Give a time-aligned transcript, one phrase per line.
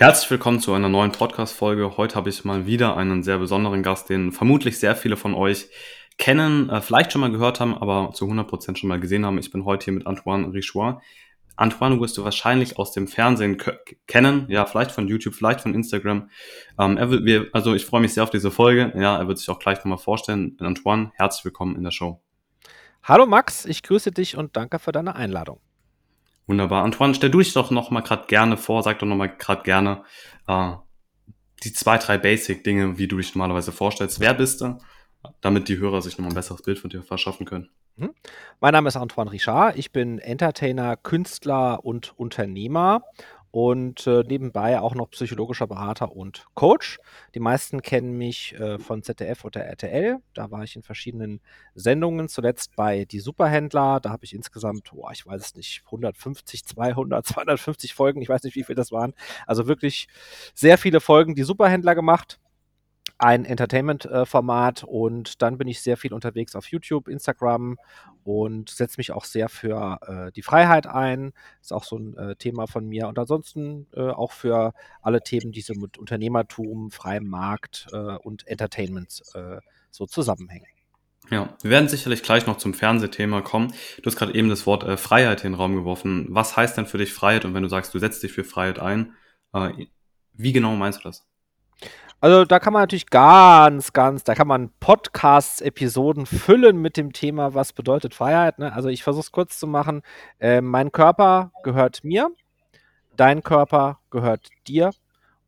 [0.00, 1.96] Herzlich willkommen zu einer neuen Podcast-Folge.
[1.96, 5.70] Heute habe ich mal wieder einen sehr besonderen Gast, den vermutlich sehr viele von euch
[6.18, 9.38] kennen, äh, vielleicht schon mal gehört haben, aber zu 100% schon mal gesehen haben.
[9.38, 11.00] Ich bin heute hier mit Antoine Richois.
[11.56, 13.60] Antoine wirst du wahrscheinlich aus dem Fernsehen
[14.06, 16.30] kennen, ja, vielleicht von YouTube, vielleicht von Instagram.
[16.78, 18.92] Ähm, er will, wir, also ich freue mich sehr auf diese Folge.
[18.94, 20.56] Ja, er wird sich auch gleich nochmal vorstellen.
[20.60, 22.20] Antoine, herzlich willkommen in der Show.
[23.02, 25.58] Hallo Max, ich grüße dich und danke für deine Einladung.
[26.48, 26.82] Wunderbar.
[26.82, 29.62] Antoine, stell du dich doch noch mal gerade gerne vor, sag doch noch mal gerade
[29.62, 30.02] gerne
[30.46, 30.72] äh,
[31.62, 34.18] die zwei, drei Basic-Dinge, wie du dich normalerweise vorstellst.
[34.18, 34.78] Wer bist du?
[35.42, 37.68] Damit die Hörer sich noch mal ein besseres Bild von dir verschaffen können.
[37.96, 38.14] Mhm.
[38.60, 39.76] Mein Name ist Antoine Richard.
[39.76, 43.02] Ich bin Entertainer, Künstler und Unternehmer
[43.58, 47.00] und äh, nebenbei auch noch psychologischer Berater und Coach.
[47.34, 50.18] Die meisten kennen mich äh, von ZDF oder RTL.
[50.32, 51.40] Da war ich in verschiedenen
[51.74, 53.98] Sendungen, zuletzt bei Die Superhändler.
[53.98, 58.44] Da habe ich insgesamt, oh, ich weiß es nicht, 150, 200, 250 Folgen, ich weiß
[58.44, 59.12] nicht, wie viel das waren.
[59.44, 60.06] Also wirklich
[60.54, 62.38] sehr viele Folgen Die Superhändler gemacht
[63.18, 67.76] ein Entertainment-Format und dann bin ich sehr viel unterwegs auf YouTube, Instagram
[68.22, 71.32] und setze mich auch sehr für äh, die Freiheit ein.
[71.60, 73.08] Ist auch so ein äh, Thema von mir.
[73.08, 78.46] Und ansonsten äh, auch für alle Themen, die so mit Unternehmertum, freiem Markt äh, und
[78.46, 79.58] Entertainment äh,
[79.90, 80.66] so zusammenhängen.
[81.30, 83.74] Ja, wir werden sicherlich gleich noch zum Fernsehthema kommen.
[84.00, 86.26] Du hast gerade eben das Wort äh, Freiheit in den Raum geworfen.
[86.30, 87.44] Was heißt denn für dich Freiheit?
[87.44, 89.14] Und wenn du sagst, du setzt dich für Freiheit ein,
[90.34, 91.26] wie genau meinst du das?
[92.20, 97.54] Also da kann man natürlich ganz, ganz, da kann man Podcasts-Episoden füllen mit dem Thema,
[97.54, 98.58] was bedeutet Freiheit.
[98.58, 98.72] Ne?
[98.72, 100.02] Also ich versuche es kurz zu machen.
[100.40, 102.30] Äh, mein Körper gehört mir,
[103.16, 104.90] dein Körper gehört dir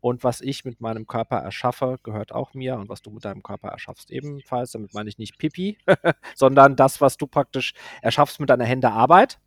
[0.00, 3.42] und was ich mit meinem Körper erschaffe, gehört auch mir und was du mit deinem
[3.42, 4.70] Körper erschaffst ebenfalls.
[4.70, 5.76] Damit meine ich nicht Pipi,
[6.36, 9.41] sondern das, was du praktisch erschaffst mit deiner Hände Arbeit.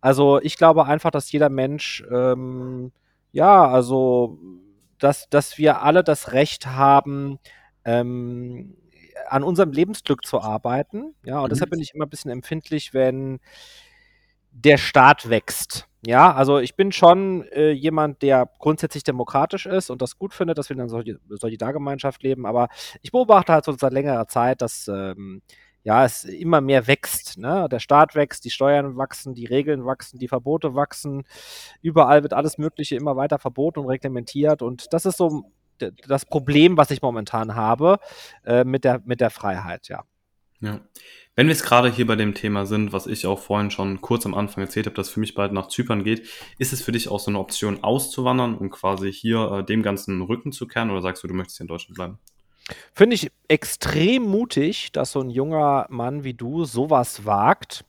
[0.00, 2.90] Also ich glaube einfach, dass jeder Mensch, ähm,
[3.32, 4.38] ja, also
[5.00, 7.38] dass, dass wir alle das Recht haben,
[7.84, 8.76] ähm,
[9.28, 11.14] an unserem Lebensglück zu arbeiten.
[11.24, 11.48] Ja, und mhm.
[11.50, 13.40] deshalb bin ich immer ein bisschen empfindlich, wenn
[14.52, 15.86] der Staat wächst.
[16.06, 20.56] Ja, also ich bin schon äh, jemand, der grundsätzlich demokratisch ist und das gut findet,
[20.56, 22.68] dass wir in einer Solidargemeinschaft leben, aber
[23.02, 25.42] ich beobachte halt so seit längerer Zeit, dass ähm,
[25.82, 27.38] ja, es immer mehr wächst.
[27.38, 27.68] Ne?
[27.70, 31.24] Der Staat wächst, die Steuern wachsen, die Regeln wachsen, die Verbote wachsen.
[31.82, 34.62] Überall wird alles Mögliche immer weiter verboten und reglementiert.
[34.62, 35.44] Und das ist so
[36.06, 37.98] das Problem, was ich momentan habe
[38.44, 40.04] äh, mit, der, mit der Freiheit, ja.
[40.62, 40.80] Ja.
[41.36, 44.26] Wenn wir jetzt gerade hier bei dem Thema sind, was ich auch vorhin schon kurz
[44.26, 47.08] am Anfang erzählt habe, dass für mich bald nach Zypern geht, ist es für dich
[47.08, 51.00] auch so eine Option auszuwandern und quasi hier äh, dem ganzen Rücken zu kehren oder
[51.00, 52.18] sagst du, du möchtest hier in Deutschland bleiben?
[52.94, 57.84] Finde ich extrem mutig, dass so ein junger Mann wie du sowas wagt.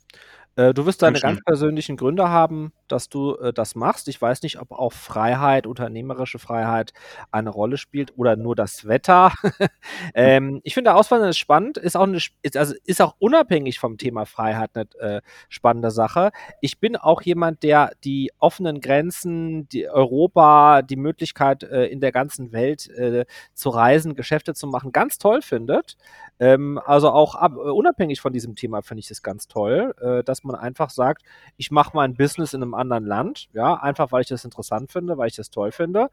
[0.56, 4.07] Äh, du wirst deine ganz persönlichen Gründe haben, dass du äh, das machst.
[4.07, 6.94] Ich weiß nicht, ob auch Freiheit, unternehmerische Freiheit
[7.31, 9.34] eine Rolle spielt oder nur das Wetter.
[10.13, 13.97] ähm, ich finde, Auswandern ist spannend, ist auch, eine, ist, also ist auch unabhängig vom
[13.97, 16.31] Thema Freiheit eine äh, spannende Sache.
[16.59, 22.12] Ich bin auch jemand, der die offenen Grenzen, die Europa, die Möglichkeit äh, in der
[22.12, 25.97] ganzen Welt äh, zu reisen, Geschäfte zu machen, ganz toll findet.
[26.40, 29.94] Ähm, also auch ab, äh, unabhängig von diesem Thema finde ich es ganz toll,
[30.25, 31.23] dass man einfach sagt,
[31.58, 35.18] ich mache mein Business in einem anderen Land, ja, einfach weil ich das interessant finde,
[35.18, 36.09] weil ich das toll finde.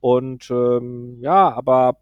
[0.00, 1.98] Und ähm, ja, aber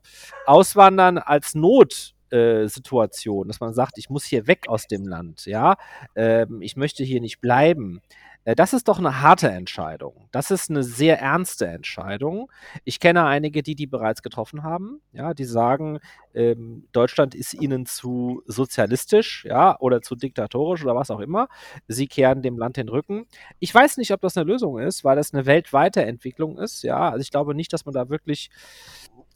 [0.47, 5.47] Auswandern als Not äh, Situation, dass man sagt, ich muss hier weg aus dem Land,
[5.47, 5.77] ja,
[6.15, 8.01] ähm, ich möchte hier nicht bleiben.
[8.45, 10.29] Äh, das ist doch eine harte Entscheidung.
[10.33, 12.51] Das ist eine sehr ernste Entscheidung.
[12.85, 15.99] Ich kenne einige, die die bereits getroffen haben, ja, die sagen,
[16.35, 21.49] ähm, Deutschland ist ihnen zu sozialistisch, ja, oder zu diktatorisch oder was auch immer.
[21.89, 23.27] Sie kehren dem Land den Rücken.
[23.59, 27.11] Ich weiß nicht, ob das eine Lösung ist, weil das eine weltweite Entwicklung ist, ja.
[27.11, 28.51] Also ich glaube nicht, dass man da wirklich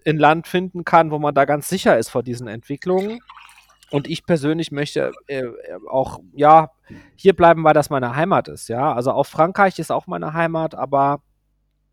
[0.06, 3.20] ein Land finden kann, wo man da ganz sicher ist vor diesen Entwicklungen.
[3.94, 5.53] Und ich persönlich möchte äh, äh,
[5.88, 6.72] auch, ja,
[7.15, 8.93] hier bleiben, weil das meine Heimat ist, ja.
[8.93, 11.23] Also auch Frankreich ist auch meine Heimat, aber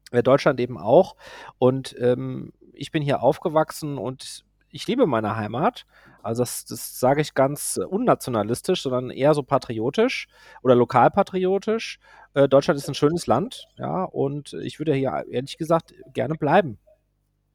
[0.10, 1.16] äh, Deutschland eben auch.
[1.60, 5.86] Und ähm, ich bin hier aufgewachsen und ich liebe meine Heimat.
[6.24, 10.28] Also das, das sage ich ganz unnationalistisch, sondern eher so patriotisch
[10.64, 12.00] oder lokalpatriotisch.
[12.34, 16.80] Äh, Deutschland ist ein schönes Land, ja, und ich würde hier ehrlich gesagt gerne bleiben.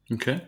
[0.09, 0.39] Okay.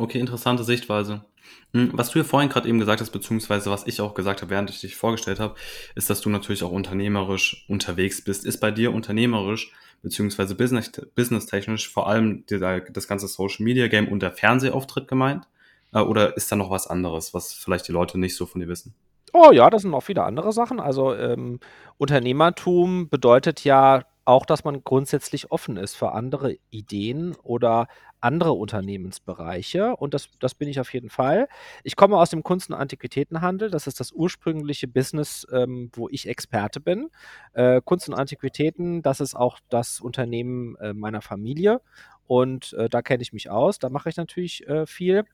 [0.00, 1.26] Okay, interessante Sichtweise.
[1.74, 4.50] Hm, was du hier vorhin gerade eben gesagt hast, beziehungsweise was ich auch gesagt habe,
[4.50, 5.56] während ich dich vorgestellt habe,
[5.94, 8.46] ist, dass du natürlich auch unternehmerisch unterwegs bist.
[8.46, 15.06] Ist bei dir unternehmerisch beziehungsweise business, business-technisch vor allem das ganze Social-Media-Game und der Fernsehauftritt
[15.06, 15.46] gemeint?
[15.92, 18.68] Äh, oder ist da noch was anderes, was vielleicht die Leute nicht so von dir
[18.68, 18.94] wissen?
[19.34, 20.80] Oh ja, das sind noch viele andere Sachen.
[20.80, 21.60] Also ähm,
[21.98, 27.86] Unternehmertum bedeutet ja auch, dass man grundsätzlich offen ist für andere Ideen oder
[28.20, 29.96] andere Unternehmensbereiche.
[29.96, 31.48] Und das, das bin ich auf jeden Fall.
[31.84, 33.70] Ich komme aus dem Kunst- und Antiquitätenhandel.
[33.70, 37.10] Das ist das ursprüngliche Business, ähm, wo ich Experte bin.
[37.52, 41.80] Äh, Kunst und Antiquitäten, das ist auch das Unternehmen äh, meiner Familie.
[42.26, 43.80] Und äh, da kenne ich mich aus.
[43.80, 45.24] Da mache ich natürlich äh, viel.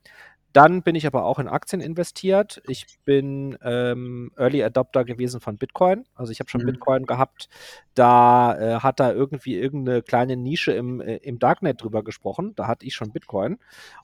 [0.57, 2.63] Dann bin ich aber auch in Aktien investiert.
[2.67, 6.07] Ich bin ähm, Early Adopter gewesen von Bitcoin.
[6.15, 6.69] Also ich habe schon mhm.
[6.69, 7.51] Bitcoin gehabt.
[7.93, 12.55] Da äh, hat da irgendwie irgendeine kleine Nische im, äh, im Darknet drüber gesprochen.
[12.57, 13.59] Da hatte ich schon Bitcoin.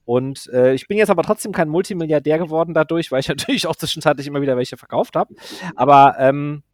[0.04, 3.76] Und äh, ich bin jetzt aber trotzdem kein Multimilliardär geworden dadurch, weil ich natürlich auch
[3.76, 5.34] zwischenzeitlich immer wieder welche verkauft habe.
[5.74, 6.64] Aber ähm,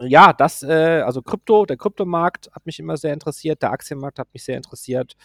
[0.00, 4.34] ja, das, äh, also Krypto, der Kryptomarkt hat mich immer sehr interessiert, der Aktienmarkt hat
[4.34, 5.16] mich sehr interessiert.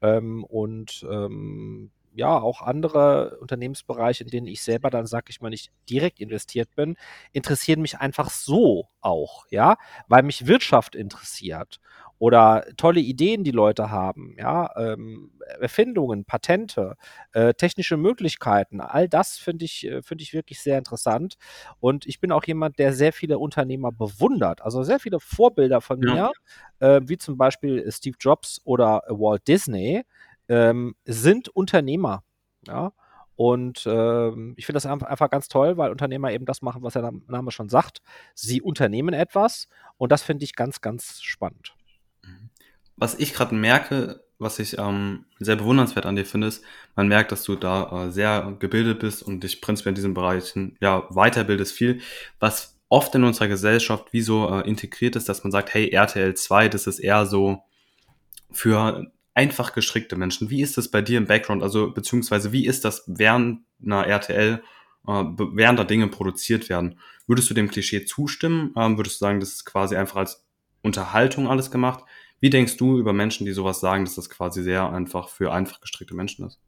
[0.00, 5.50] Ähm, und ähm, ja, auch andere Unternehmensbereiche, in denen ich selber dann, sag ich mal,
[5.50, 6.96] nicht direkt investiert bin,
[7.32, 9.76] interessieren mich einfach so auch, ja,
[10.08, 11.78] weil mich Wirtschaft interessiert
[12.18, 16.96] oder tolle Ideen, die Leute haben, ja, ähm, Erfindungen, Patente,
[17.32, 21.36] äh, technische Möglichkeiten, all das finde ich, äh, finde ich wirklich sehr interessant.
[21.78, 26.00] Und ich bin auch jemand, der sehr viele Unternehmer bewundert, also sehr viele Vorbilder von
[26.02, 26.14] ja.
[26.14, 26.32] mir,
[26.80, 30.04] äh, wie zum Beispiel Steve Jobs oder Walt Disney,
[30.48, 32.22] ähm, sind Unternehmer.
[32.66, 32.92] Ja.
[33.36, 37.12] Und ähm, ich finde das einfach ganz toll, weil Unternehmer eben das machen, was der
[37.28, 38.00] Name schon sagt.
[38.34, 41.74] Sie unternehmen etwas und das finde ich ganz, ganz spannend.
[42.22, 42.48] Mhm.
[42.96, 46.64] Was ich gerade merke, was ich ähm, sehr bewundernswert an dir finde, ist,
[46.94, 50.76] man merkt, dass du da äh, sehr gebildet bist und dich prinzipiell in diesen Bereichen
[50.80, 52.00] ja weiterbildest viel,
[52.40, 56.34] was oft in unserer Gesellschaft wie so äh, integriert ist, dass man sagt, hey, RTL
[56.34, 57.62] 2, das ist eher so
[58.50, 60.50] für einfach gestrickte Menschen.
[60.50, 61.62] Wie ist das bei dir im Background?
[61.62, 64.62] Also, beziehungsweise wie ist das während einer RTL,
[65.06, 66.98] äh, während da Dinge produziert werden?
[67.26, 68.72] Würdest du dem Klischee zustimmen?
[68.76, 70.44] Ähm, würdest du sagen, das ist quasi einfach als
[70.82, 72.04] Unterhaltung alles gemacht?
[72.40, 75.80] Wie denkst du über Menschen, die sowas sagen, dass das quasi sehr einfach für einfach
[75.80, 76.58] gestrickte Menschen ist?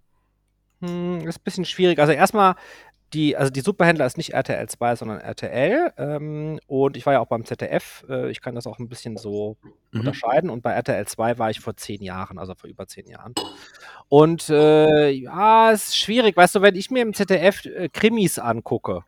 [0.80, 1.98] Hm, ist ein bisschen schwierig.
[1.98, 2.54] Also erstmal
[3.14, 5.92] die, also die Superhändler ist nicht RTL 2, sondern RTL.
[5.96, 8.04] Ähm, und ich war ja auch beim ZDF.
[8.08, 9.56] Äh, ich kann das auch ein bisschen so
[9.92, 10.00] mhm.
[10.00, 10.50] unterscheiden.
[10.50, 13.34] Und bei RTL 2 war ich vor zehn Jahren, also vor über zehn Jahren.
[14.08, 16.36] Und äh, ja, es ist schwierig.
[16.36, 19.04] Weißt du, wenn ich mir im ZDF äh, Krimis angucke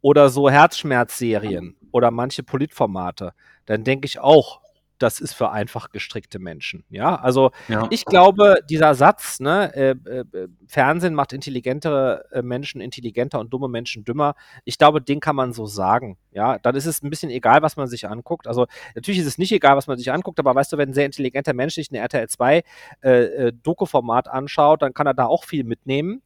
[0.00, 3.32] oder so Herzschmerzserien oder manche Politformate,
[3.66, 4.60] dann denke ich auch,
[4.98, 6.84] das ist für einfach gestrickte Menschen.
[6.88, 7.86] Ja, also ja.
[7.90, 13.68] ich glaube, dieser Satz, ne, äh, äh, Fernsehen macht intelligentere äh, Menschen intelligenter und dumme
[13.68, 14.34] Menschen dümmer,
[14.64, 16.16] ich glaube, den kann man so sagen.
[16.32, 18.46] Ja, dann ist es ein bisschen egal, was man sich anguckt.
[18.46, 20.94] Also natürlich ist es nicht egal, was man sich anguckt, aber weißt du, wenn ein
[20.94, 22.62] sehr intelligenter Mensch sich ein RTL 2
[23.02, 26.22] äh, äh, Doku-Format anschaut, dann kann er da auch viel mitnehmen.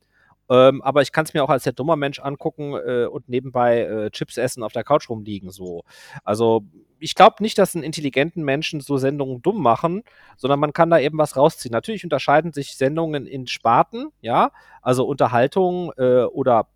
[0.50, 3.82] Ähm, aber ich kann es mir auch als sehr dummer Mensch angucken äh, und nebenbei
[3.82, 5.50] äh, Chips essen, auf der Couch rumliegen.
[5.50, 5.84] So.
[6.24, 6.64] Also
[6.98, 10.02] ich glaube nicht, dass einen intelligenten Menschen so Sendungen dumm machen,
[10.36, 11.72] sondern man kann da eben was rausziehen.
[11.72, 14.50] Natürlich unterscheiden sich Sendungen in Sparten, ja,
[14.82, 16.66] also Unterhaltung äh, oder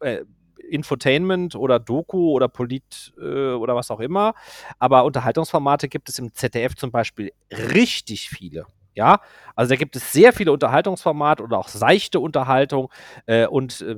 [0.00, 0.24] äh,
[0.70, 4.34] Infotainment oder Doku oder Polit äh, oder was auch immer.
[4.78, 8.66] Aber Unterhaltungsformate gibt es im ZDF zum Beispiel richtig viele.
[8.94, 9.20] Ja,
[9.56, 12.90] also da gibt es sehr viele Unterhaltungsformate oder auch seichte Unterhaltung
[13.26, 13.96] äh, und äh,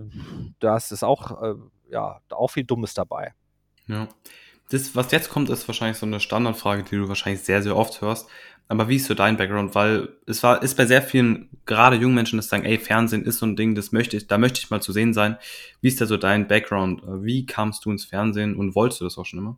[0.59, 1.55] das ist auch, äh,
[1.91, 3.35] ja, auch viel Dummes dabei.
[3.87, 4.09] Ja.
[4.71, 8.01] Das, was jetzt kommt, ist wahrscheinlich so eine Standardfrage, die du wahrscheinlich sehr, sehr oft
[8.01, 8.29] hörst.
[8.69, 9.77] Aber wie ist so dein Background?
[9.77, 13.39] Weil es war, ist bei sehr vielen, gerade jungen Menschen, das sagen, ey, Fernsehen ist
[13.39, 15.37] so ein Ding, das möchte ich, da möchte ich mal zu sehen sein.
[15.81, 17.03] Wie ist da so dein Background?
[17.07, 19.57] Wie kamst du ins Fernsehen und wolltest du das auch schon immer?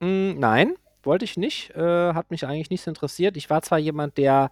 [0.00, 1.70] Mm, nein, wollte ich nicht.
[1.76, 3.36] Äh, hat mich eigentlich nicht so interessiert.
[3.36, 4.50] Ich war zwar jemand, der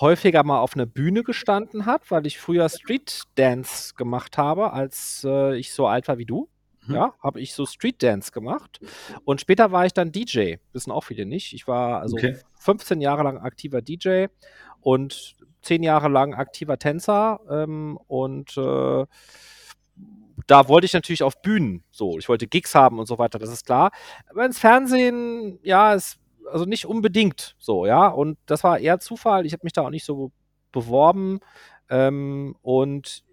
[0.00, 5.24] häufiger mal auf einer Bühne gestanden hat, weil ich früher Street Dance gemacht habe, als
[5.24, 6.48] äh, ich so alt war wie du.
[6.86, 6.94] Mhm.
[6.94, 8.80] Ja, habe ich so Street Dance gemacht.
[9.24, 10.56] Und später war ich dann DJ.
[10.72, 11.52] Wissen auch viele nicht.
[11.52, 12.36] Ich war also okay.
[12.60, 14.26] 15 Jahre lang aktiver DJ
[14.80, 17.40] und 10 Jahre lang aktiver Tänzer.
[17.50, 19.04] Ähm, und äh,
[20.46, 22.18] da wollte ich natürlich auf Bühnen so.
[22.18, 23.90] Ich wollte Gigs haben und so weiter, das ist klar.
[24.30, 26.18] Aber ins Fernsehen, ja, es,
[26.52, 28.08] also nicht unbedingt so, ja.
[28.08, 29.46] Und das war eher Zufall.
[29.46, 30.32] Ich habe mich da auch nicht so
[30.72, 31.40] beworben.
[31.88, 33.24] Ähm, und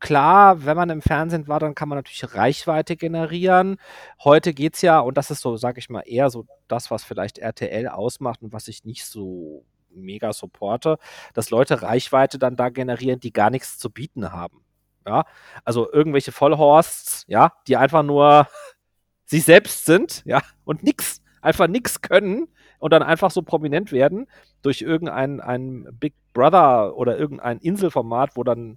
[0.00, 3.76] klar, wenn man im Fernsehen war, dann kann man natürlich Reichweite generieren.
[4.22, 7.04] Heute geht es ja, und das ist so, sage ich mal, eher so das, was
[7.04, 10.98] vielleicht RTL ausmacht und was ich nicht so mega supporte,
[11.34, 14.64] dass Leute Reichweite dann da generieren, die gar nichts zu bieten haben.
[15.06, 15.24] Ja,
[15.64, 18.46] also irgendwelche Vollhorsts, ja, die einfach nur
[19.24, 22.48] sich selbst sind, ja, und nix, einfach nix können
[22.82, 24.26] und dann einfach so prominent werden
[24.60, 28.76] durch irgendein ein Big Brother oder irgendein Inselformat, wo dann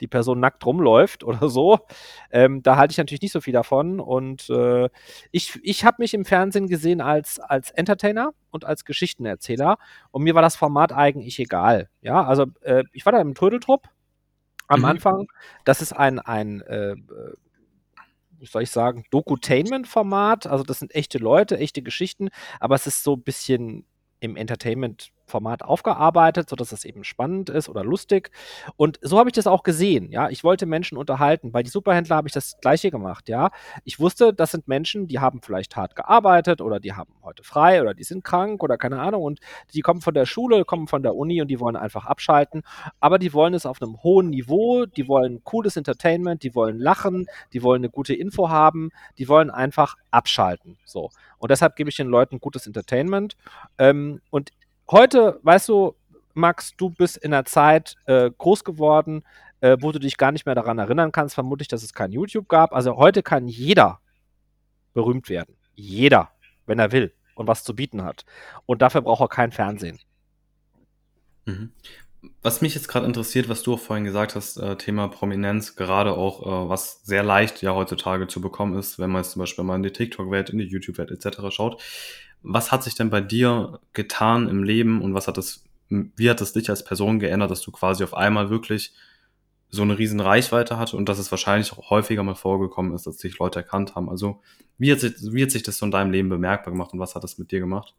[0.00, 1.78] die Person nackt rumläuft oder so.
[2.32, 4.00] Ähm, da halte ich natürlich nicht so viel davon.
[4.00, 4.88] Und äh,
[5.30, 9.78] ich, ich habe mich im Fernsehen gesehen als, als Entertainer und als Geschichtenerzähler.
[10.10, 11.88] Und mir war das Format eigentlich egal.
[12.00, 13.86] Ja, also äh, ich war da im Trödeltrupp
[14.66, 14.86] am mhm.
[14.86, 15.26] Anfang.
[15.64, 16.96] Das ist ein, ein äh,
[18.44, 20.46] wie soll ich sagen, Dokutainment-Format.
[20.46, 22.28] Also das sind echte Leute, echte Geschichten,
[22.60, 23.86] aber es ist so ein bisschen
[24.20, 28.30] im Entertainment Format aufgearbeitet, sodass es eben spannend ist oder lustig.
[28.76, 30.10] Und so habe ich das auch gesehen.
[30.10, 31.52] Ja, ich wollte Menschen unterhalten.
[31.52, 33.28] Bei die Superhändler habe ich das Gleiche gemacht.
[33.28, 33.50] Ja,
[33.84, 37.80] ich wusste, das sind Menschen, die haben vielleicht hart gearbeitet oder die haben heute frei
[37.80, 39.40] oder die sind krank oder keine Ahnung und
[39.72, 42.62] die kommen von der Schule, kommen von der Uni und die wollen einfach abschalten.
[43.00, 44.86] Aber die wollen es auf einem hohen Niveau.
[44.86, 46.42] Die wollen cooles Entertainment.
[46.42, 47.26] Die wollen lachen.
[47.52, 48.90] Die wollen eine gute Info haben.
[49.18, 50.78] Die wollen einfach abschalten.
[50.84, 51.10] So.
[51.38, 53.36] Und deshalb gebe ich den Leuten gutes Entertainment.
[53.78, 54.50] Ähm, und
[54.90, 55.94] heute, weißt du,
[56.34, 59.24] Max, du bist in einer Zeit äh, groß geworden,
[59.60, 62.48] äh, wo du dich gar nicht mehr daran erinnern kannst, vermutlich, dass es kein YouTube
[62.48, 62.72] gab.
[62.72, 64.00] Also heute kann jeder
[64.92, 65.56] berühmt werden.
[65.74, 66.30] Jeder,
[66.66, 68.24] wenn er will und was zu bieten hat.
[68.66, 69.98] Und dafür braucht er kein Fernsehen.
[71.46, 71.72] Mhm.
[72.42, 76.12] Was mich jetzt gerade interessiert, was du auch vorhin gesagt hast, äh, Thema Prominenz, gerade
[76.12, 79.64] auch, äh, was sehr leicht ja heutzutage zu bekommen ist, wenn man jetzt zum Beispiel
[79.64, 81.38] mal in die TikTok-Welt, in die YouTube-Welt etc.
[81.50, 81.82] schaut.
[82.44, 86.40] Was hat sich denn bei dir getan im Leben und was hat es, wie hat
[86.40, 88.92] es dich als Person geändert, dass du quasi auf einmal wirklich
[89.70, 93.18] so eine riesen Reichweite hatte und dass es wahrscheinlich auch häufiger mal vorgekommen ist, dass
[93.18, 94.08] sich Leute erkannt haben.
[94.08, 94.40] Also
[94.78, 97.14] wie hat sich, wie hat sich das so in deinem Leben bemerkbar gemacht und was
[97.14, 97.94] hat das mit dir gemacht?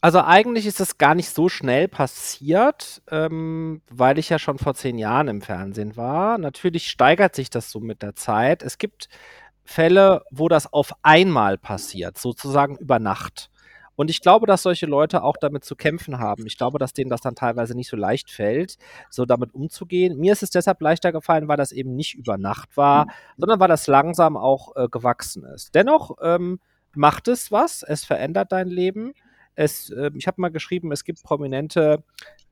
[0.00, 4.74] Also eigentlich ist das gar nicht so schnell passiert, ähm, weil ich ja schon vor
[4.74, 6.38] zehn Jahren im Fernsehen war.
[6.38, 8.64] Natürlich steigert sich das so mit der Zeit.
[8.64, 9.08] Es gibt
[9.64, 13.48] Fälle, wo das auf einmal passiert, sozusagen über Nacht.
[13.96, 16.46] Und ich glaube, dass solche Leute auch damit zu kämpfen haben.
[16.46, 18.76] Ich glaube, dass denen das dann teilweise nicht so leicht fällt,
[19.10, 20.18] so damit umzugehen.
[20.18, 23.10] Mir ist es deshalb leichter gefallen, weil das eben nicht über Nacht war, mhm.
[23.38, 25.74] sondern weil das langsam auch äh, gewachsen ist.
[25.74, 26.60] Dennoch ähm,
[26.94, 29.12] macht es was, es verändert dein Leben.
[29.54, 32.02] Es, äh, ich habe mal geschrieben, es gibt Prominente,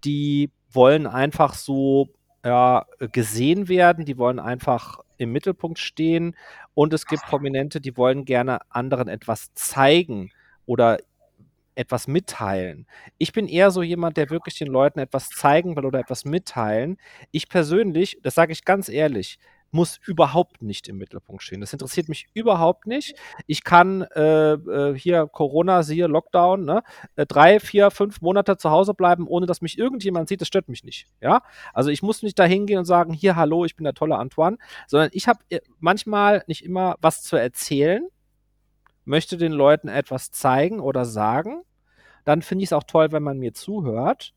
[0.05, 2.09] die wollen einfach so
[2.45, 6.35] ja, gesehen werden, die wollen einfach im Mittelpunkt stehen
[6.75, 10.31] und es gibt Prominente, die wollen gerne anderen etwas zeigen
[10.65, 10.99] oder
[11.75, 12.87] etwas mitteilen.
[13.19, 16.99] Ich bin eher so jemand, der wirklich den Leuten etwas zeigen will oder etwas mitteilen.
[17.31, 19.39] Ich persönlich, das sage ich ganz ehrlich,
[19.73, 21.61] muss überhaupt nicht im Mittelpunkt stehen.
[21.61, 23.15] Das interessiert mich überhaupt nicht.
[23.47, 26.83] Ich kann äh, äh, hier Corona, siehe Lockdown, ne,
[27.17, 30.41] äh, drei, vier, fünf Monate zu Hause bleiben, ohne dass mich irgendjemand sieht.
[30.41, 31.07] Das stört mich nicht.
[31.21, 34.17] Ja, also ich muss nicht da hingehen und sagen, hier, hallo, ich bin der tolle
[34.17, 38.09] Antoine, sondern ich habe äh, manchmal nicht immer was zu erzählen,
[39.11, 41.63] möchte den Leuten etwas zeigen oder sagen
[42.25, 44.33] dann finde ich es auch toll, wenn man mir zuhört.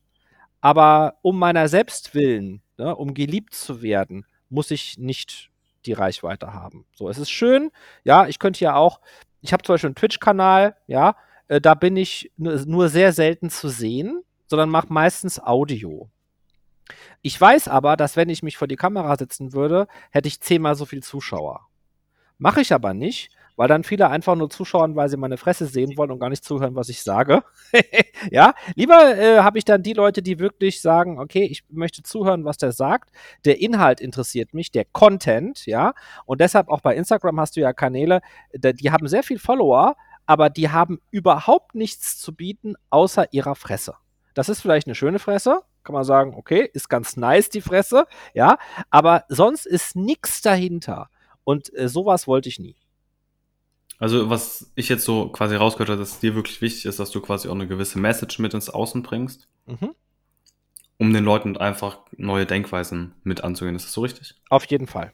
[0.60, 5.50] Aber um meiner selbst willen, ne, um geliebt zu werden, muss ich nicht
[5.84, 6.86] die Reichweite haben.
[6.94, 7.70] So, es ist schön,
[8.04, 9.00] ja, ich könnte ja auch,
[9.42, 11.16] ich habe zum Beispiel einen Twitch-Kanal, ja,
[11.48, 16.08] äh, da bin ich nur sehr selten zu sehen, sondern mache meistens Audio.
[17.20, 20.74] Ich weiß aber, dass wenn ich mich vor die Kamera setzen würde, hätte ich zehnmal
[20.74, 21.68] so viel Zuschauer.
[22.38, 25.96] Mache ich aber nicht, weil dann viele einfach nur zuschauen, weil sie meine Fresse sehen
[25.96, 27.42] wollen und gar nicht zuhören, was ich sage.
[28.30, 32.44] ja, lieber äh, habe ich dann die Leute, die wirklich sagen, okay, ich möchte zuhören,
[32.44, 33.10] was der sagt.
[33.44, 35.94] Der Inhalt interessiert mich, der Content, ja.
[36.26, 38.20] Und deshalb auch bei Instagram hast du ja Kanäle,
[38.52, 39.96] die haben sehr viel Follower,
[40.26, 43.94] aber die haben überhaupt nichts zu bieten außer ihrer Fresse.
[44.34, 48.06] Das ist vielleicht eine schöne Fresse, kann man sagen, okay, ist ganz nice die Fresse,
[48.32, 48.58] ja,
[48.90, 51.08] aber sonst ist nichts dahinter.
[51.44, 52.74] Und äh, sowas wollte ich nie.
[53.98, 57.20] Also, was ich jetzt so quasi rausgehört habe, dass dir wirklich wichtig ist, dass du
[57.20, 59.94] quasi auch eine gewisse Message mit ins Außen bringst, mhm.
[60.98, 63.76] um den Leuten einfach neue Denkweisen mit anzugehen.
[63.76, 64.34] Ist das so richtig?
[64.50, 65.12] Auf jeden Fall.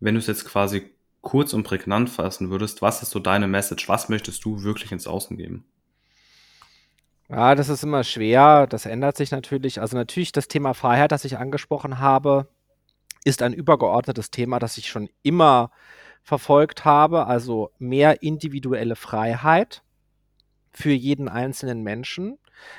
[0.00, 0.90] Wenn du es jetzt quasi
[1.22, 3.88] kurz und prägnant fassen würdest, was ist so deine Message?
[3.88, 5.64] Was möchtest du wirklich ins Außen geben?
[7.28, 8.66] Ja, das ist immer schwer.
[8.66, 9.80] Das ändert sich natürlich.
[9.80, 12.48] Also natürlich das Thema Freiheit, das ich angesprochen habe,
[13.24, 15.70] ist ein übergeordnetes Thema, das ich schon immer
[16.24, 19.82] verfolgt habe, also mehr individuelle Freiheit
[20.72, 22.38] für jeden einzelnen Menschen.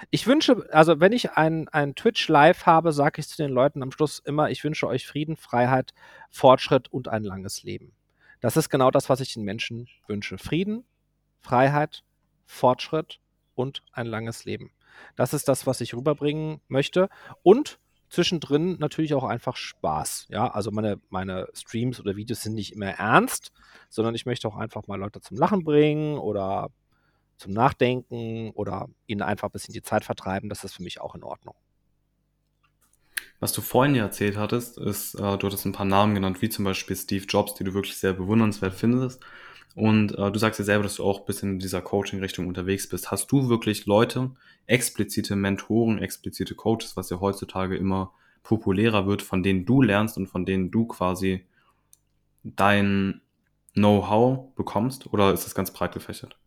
[0.09, 3.83] Ich wünsche, also wenn ich ein, ein Twitch live habe, sage ich zu den Leuten
[3.83, 5.93] am Schluss immer, ich wünsche euch Frieden, Freiheit,
[6.31, 7.93] Fortschritt und ein langes Leben.
[8.41, 10.39] Das ist genau das, was ich den Menschen wünsche.
[10.39, 10.83] Frieden,
[11.39, 12.03] Freiheit,
[12.47, 13.19] Fortschritt
[13.53, 14.71] und ein langes Leben.
[15.15, 17.09] Das ist das, was ich rüberbringen möchte.
[17.43, 17.79] Und
[18.15, 20.27] zwischendrin natürlich auch einfach Spaß.
[20.29, 23.51] Ja, also meine, meine Streams oder Videos sind nicht immer ernst,
[23.89, 26.69] sondern ich möchte auch einfach mal Leute zum Lachen bringen oder
[27.37, 30.49] zum Nachdenken oder ihnen einfach ein bisschen die Zeit vertreiben.
[30.49, 31.55] Das ist für mich auch in Ordnung.
[33.39, 36.49] Was du vorhin ja erzählt hattest, ist, äh, du hattest ein paar Namen genannt, wie
[36.49, 39.21] zum Beispiel Steve Jobs, die du wirklich sehr bewundernswert findest.
[39.75, 42.87] Und äh, du sagst ja selber, dass du auch ein bisschen in dieser Coaching-Richtung unterwegs
[42.87, 43.11] bist.
[43.11, 44.31] Hast du wirklich Leute,
[44.67, 48.13] explizite Mentoren, explizite Coaches, was ja heutzutage immer
[48.43, 51.45] populärer wird, von denen du lernst und von denen du quasi
[52.43, 53.21] dein
[53.73, 55.11] Know-how bekommst?
[55.11, 56.37] Oder ist das ganz breit gefächert?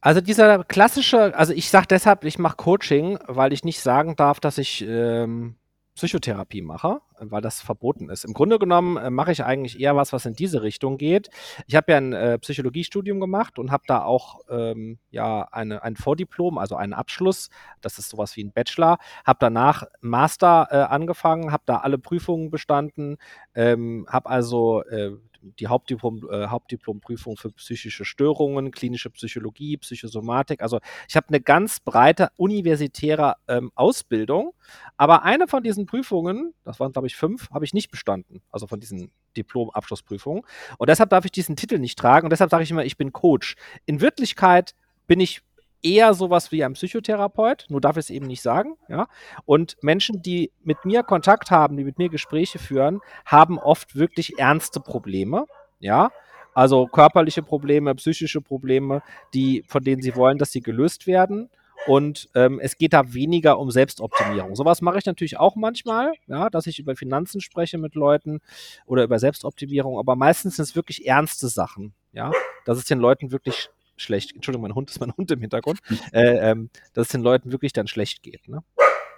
[0.00, 4.40] Also dieser klassische, also ich sage deshalb, ich mache Coaching, weil ich nicht sagen darf,
[4.40, 5.54] dass ich ähm,
[5.94, 8.24] Psychotherapie mache, weil das verboten ist.
[8.24, 11.30] Im Grunde genommen äh, mache ich eigentlich eher was, was in diese Richtung geht.
[11.66, 15.96] Ich habe ja ein äh, Psychologiestudium gemacht und habe da auch ähm, ja eine, ein
[15.96, 17.48] Vordiplom, also einen Abschluss.
[17.80, 18.98] Das ist sowas wie ein Bachelor.
[19.24, 23.16] Habe danach Master äh, angefangen, habe da alle Prüfungen bestanden,
[23.54, 25.12] ähm, habe also äh,
[25.58, 30.62] die Hauptdiplom, äh, Hauptdiplomprüfung für psychische Störungen, klinische Psychologie, Psychosomatik.
[30.62, 34.52] Also ich habe eine ganz breite universitäre ähm, Ausbildung,
[34.96, 38.42] aber eine von diesen Prüfungen, das waren glaube ich fünf, habe ich nicht bestanden.
[38.50, 40.42] Also von diesen Diplom-Abschlussprüfungen.
[40.78, 43.12] Und deshalb darf ich diesen Titel nicht tragen und deshalb sage ich immer, ich bin
[43.12, 43.56] Coach.
[43.86, 44.74] In Wirklichkeit
[45.06, 45.42] bin ich
[45.84, 49.06] eher sowas wie ein Psychotherapeut, nur darf ich es eben nicht sagen, ja.
[49.44, 54.38] Und Menschen, die mit mir Kontakt haben, die mit mir Gespräche führen, haben oft wirklich
[54.38, 55.44] ernste Probleme,
[55.78, 56.10] ja.
[56.54, 59.02] Also körperliche Probleme, psychische Probleme,
[59.34, 61.50] die, von denen sie wollen, dass sie gelöst werden.
[61.86, 64.54] Und ähm, es geht da weniger um Selbstoptimierung.
[64.54, 68.40] Sowas mache ich natürlich auch manchmal, ja, dass ich über Finanzen spreche mit Leuten
[68.86, 72.30] oder über Selbstoptimierung, aber meistens sind es wirklich ernste Sachen, ja,
[72.64, 75.80] dass es den Leuten wirklich schlecht, Entschuldigung, mein Hund ist mein Hund im Hintergrund,
[76.12, 78.48] äh, ähm, dass es den Leuten wirklich dann schlecht geht.
[78.48, 78.62] Ne?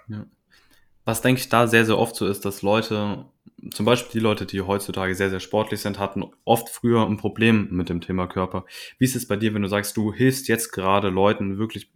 [0.07, 0.25] Ja.
[1.05, 3.25] Was denke ich da sehr, sehr oft so ist, dass Leute,
[3.71, 7.69] zum Beispiel die Leute, die heutzutage sehr, sehr sportlich sind, hatten oft früher ein Problem
[7.71, 8.65] mit dem Thema Körper.
[8.97, 11.89] Wie ist es bei dir, wenn du sagst, du hilfst jetzt gerade Leuten wirklich,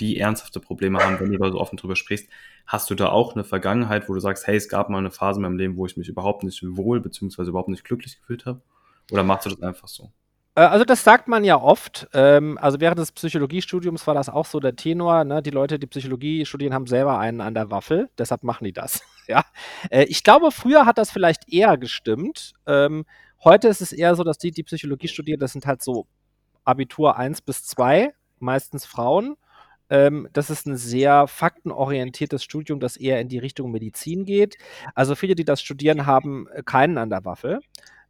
[0.00, 2.28] die ernsthafte Probleme haben, wenn du da so offen drüber sprichst?
[2.66, 5.38] Hast du da auch eine Vergangenheit, wo du sagst, hey, es gab mal eine Phase
[5.38, 7.42] in meinem Leben, wo ich mich überhaupt nicht wohl bzw.
[7.44, 8.60] überhaupt nicht glücklich gefühlt habe?
[9.12, 10.10] Oder machst du das einfach so?
[10.56, 12.08] Äh, also das sagt man ja oft.
[12.12, 15.24] Ähm, also während des Psychologiestudiums war das auch so der Tenor.
[15.24, 15.42] Ne?
[15.42, 18.08] Die Leute, die Psychologie studieren, haben selber einen an der Waffel.
[18.18, 19.02] Deshalb machen die das.
[19.28, 19.44] ja.
[19.90, 22.54] Äh, ich glaube, früher hat das vielleicht eher gestimmt.
[22.66, 23.04] Ähm,
[23.44, 26.06] heute ist es eher so, dass die, die Psychologie studieren, das sind halt so
[26.64, 29.36] Abitur 1 bis 2, meistens Frauen.
[29.88, 34.56] Ähm, das ist ein sehr faktenorientiertes Studium, das eher in die Richtung Medizin geht.
[34.94, 37.60] Also viele, die das studieren, haben keinen an der Waffel.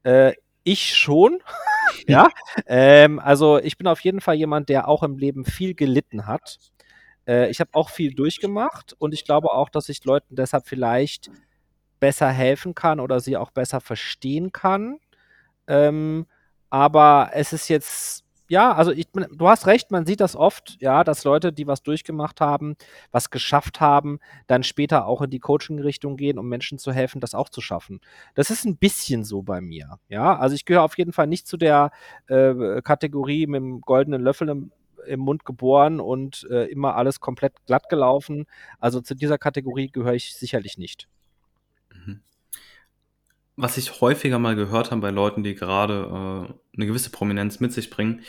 [0.04, 0.32] Äh,
[0.64, 1.40] ich schon.
[2.06, 2.28] ja.
[2.66, 6.58] Ähm, also ich bin auf jeden Fall jemand, der auch im Leben viel gelitten hat.
[7.26, 11.30] Äh, ich habe auch viel durchgemacht und ich glaube auch, dass ich Leuten deshalb vielleicht
[12.00, 14.98] besser helfen kann oder sie auch besser verstehen kann.
[15.66, 16.26] Ähm,
[16.70, 21.04] aber es ist jetzt ja, also ich, du hast recht, man sieht das oft, ja,
[21.04, 22.76] dass Leute, die was durchgemacht haben,
[23.10, 27.34] was geschafft haben, dann später auch in die Coaching-Richtung gehen, um Menschen zu helfen, das
[27.34, 28.00] auch zu schaffen.
[28.34, 30.36] Das ist ein bisschen so bei mir, ja.
[30.36, 31.90] Also ich gehöre auf jeden Fall nicht zu der
[32.28, 34.72] äh, Kategorie mit dem goldenen Löffel im,
[35.06, 38.46] im Mund geboren und äh, immer alles komplett glatt gelaufen.
[38.78, 41.08] Also zu dieser Kategorie gehöre ich sicherlich nicht.
[43.56, 47.72] Was ich häufiger mal gehört habe bei Leuten, die gerade äh, eine gewisse Prominenz mit
[47.72, 48.20] sich bringen,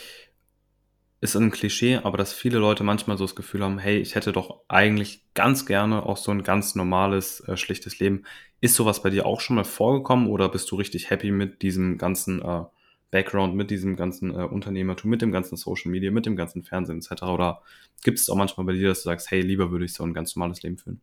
[1.20, 4.32] ist ein Klischee, aber dass viele Leute manchmal so das Gefühl haben, hey, ich hätte
[4.32, 8.24] doch eigentlich ganz gerne auch so ein ganz normales, äh, schlichtes Leben.
[8.60, 11.98] Ist sowas bei dir auch schon mal vorgekommen oder bist du richtig happy mit diesem
[11.98, 12.64] ganzen äh,
[13.10, 16.98] Background, mit diesem ganzen äh, Unternehmertum, mit dem ganzen Social Media, mit dem ganzen Fernsehen
[16.98, 17.22] etc.?
[17.24, 17.62] Oder
[18.04, 20.14] gibt es auch manchmal bei dir, dass du sagst, hey, lieber würde ich so ein
[20.14, 21.00] ganz normales Leben führen?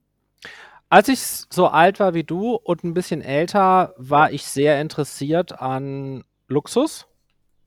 [0.90, 5.60] Als ich so alt war wie du und ein bisschen älter, war ich sehr interessiert
[5.60, 7.08] an Luxus.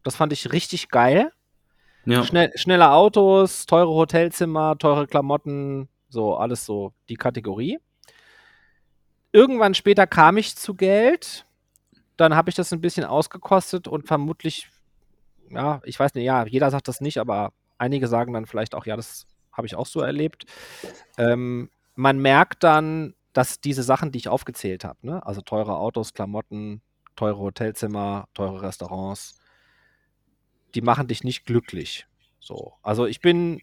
[0.05, 1.33] Das fand ich richtig geil.
[2.05, 2.25] Ja.
[2.25, 7.79] Schnell, schnelle Autos, teure Hotelzimmer, teure Klamotten, so alles so die Kategorie.
[9.33, 11.45] Irgendwann später kam ich zu Geld.
[12.17, 14.69] Dann habe ich das ein bisschen ausgekostet und vermutlich,
[15.51, 18.87] ja, ich weiß nicht, ja, jeder sagt das nicht, aber einige sagen dann vielleicht auch,
[18.87, 20.47] ja, das habe ich auch so erlebt.
[21.19, 21.69] Ähm,
[21.99, 26.81] man merkt dann, dass diese Sachen, die ich aufgezählt habe, ne, also teure Autos, Klamotten,
[27.17, 29.41] teure Hotelzimmer, teure Restaurants,
[30.77, 32.07] die machen dich nicht glücklich.
[32.39, 32.75] So.
[32.83, 33.61] Also ich bin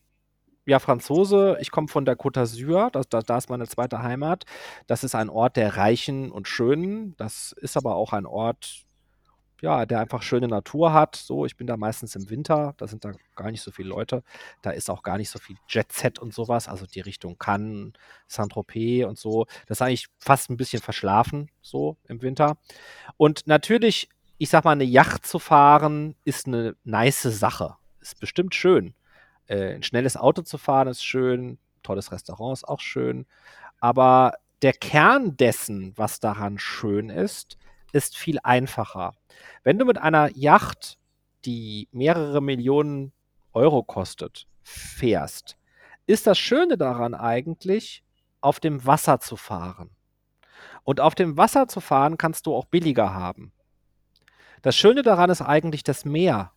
[0.66, 4.44] ja Franzose, ich komme von der Côte d'Azur, das, das, das ist meine zweite Heimat.
[4.86, 7.16] Das ist ein Ort der Reichen und Schönen.
[7.16, 8.84] Das ist aber auch ein Ort,
[9.62, 11.16] ja, der einfach schöne Natur hat.
[11.16, 14.24] So, ich bin da meistens im Winter, da sind da gar nicht so viele Leute.
[14.62, 17.94] Da ist auch gar nicht so viel Jet Set und sowas, also die Richtung Cannes,
[18.28, 19.46] Saint-Tropez und so.
[19.68, 22.58] Das ist eigentlich fast ein bisschen verschlafen, so im Winter.
[23.18, 27.76] Und natürlich, ich sag mal, eine Yacht zu fahren ist eine nice Sache.
[28.02, 28.94] Ist bestimmt schön.
[29.48, 33.26] Äh, ein schnelles Auto zu fahren ist schön, tolles Restaurant ist auch schön.
[33.80, 37.58] Aber der Kern dessen, was daran schön ist,
[37.96, 39.14] ist viel einfacher.
[39.64, 41.00] Wenn du mit einer Yacht,
[41.46, 43.14] die mehrere Millionen
[43.54, 45.56] Euro kostet, fährst,
[46.06, 48.04] ist das Schöne daran eigentlich,
[48.42, 49.92] auf dem Wasser zu fahren.
[50.84, 53.54] Und auf dem Wasser zu fahren kannst du auch billiger haben.
[54.62, 56.52] Das Schöne daran ist eigentlich das Meer.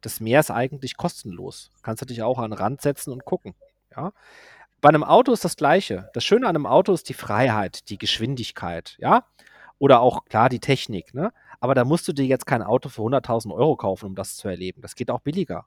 [0.00, 1.70] Das Meer ist eigentlich kostenlos.
[1.82, 3.54] Kannst du dich auch an den Rand setzen und gucken.
[3.94, 4.12] Ja?
[4.80, 6.08] Bei einem Auto ist das Gleiche.
[6.14, 9.26] Das Schöne an einem Auto ist die Freiheit, die Geschwindigkeit, ja.
[9.80, 11.32] Oder auch, klar, die Technik, ne?
[11.58, 14.46] Aber da musst du dir jetzt kein Auto für 100.000 Euro kaufen, um das zu
[14.46, 14.82] erleben.
[14.82, 15.64] Das geht auch billiger.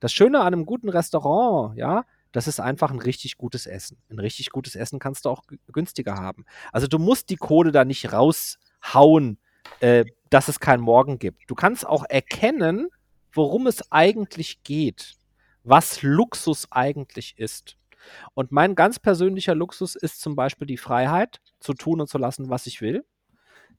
[0.00, 3.98] Das Schöne an einem guten Restaurant, ja, das ist einfach ein richtig gutes Essen.
[4.10, 6.44] Ein richtig gutes Essen kannst du auch günstiger haben.
[6.72, 9.38] Also du musst die Kohle da nicht raushauen,
[9.78, 11.48] äh, dass es keinen Morgen gibt.
[11.48, 12.88] Du kannst auch erkennen,
[13.32, 15.14] worum es eigentlich geht,
[15.62, 17.76] was Luxus eigentlich ist.
[18.34, 22.50] Und mein ganz persönlicher Luxus ist zum Beispiel die Freiheit, zu tun und zu lassen,
[22.50, 23.04] was ich will.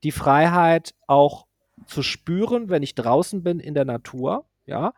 [0.04, 1.48] Die Freiheit auch
[1.88, 4.94] zu spüren, wenn ich draußen bin in der Natur, ja,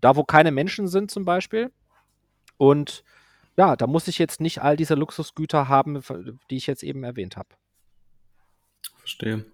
[0.00, 1.70] da wo keine Menschen sind zum Beispiel.
[2.58, 3.04] Und
[3.56, 6.02] ja, da muss ich jetzt nicht all diese Luxusgüter haben,
[6.50, 7.48] die ich jetzt eben erwähnt habe.
[8.98, 9.44] Verstehe.